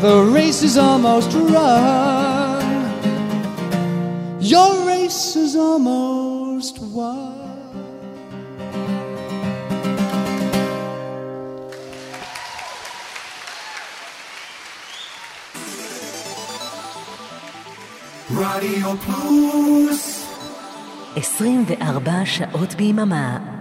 the 0.00 0.24
race 0.24 0.62
is 0.62 0.76
almost 0.78 1.32
run. 1.34 2.60
Your 4.40 4.86
race 4.86 5.36
is 5.36 5.54
almost 5.54 6.78
won. 6.80 7.38
Radio 18.30 18.96
Plus. 18.96 20.19
24 21.16 22.24
שעות 22.24 22.74
ביממה 22.74 23.59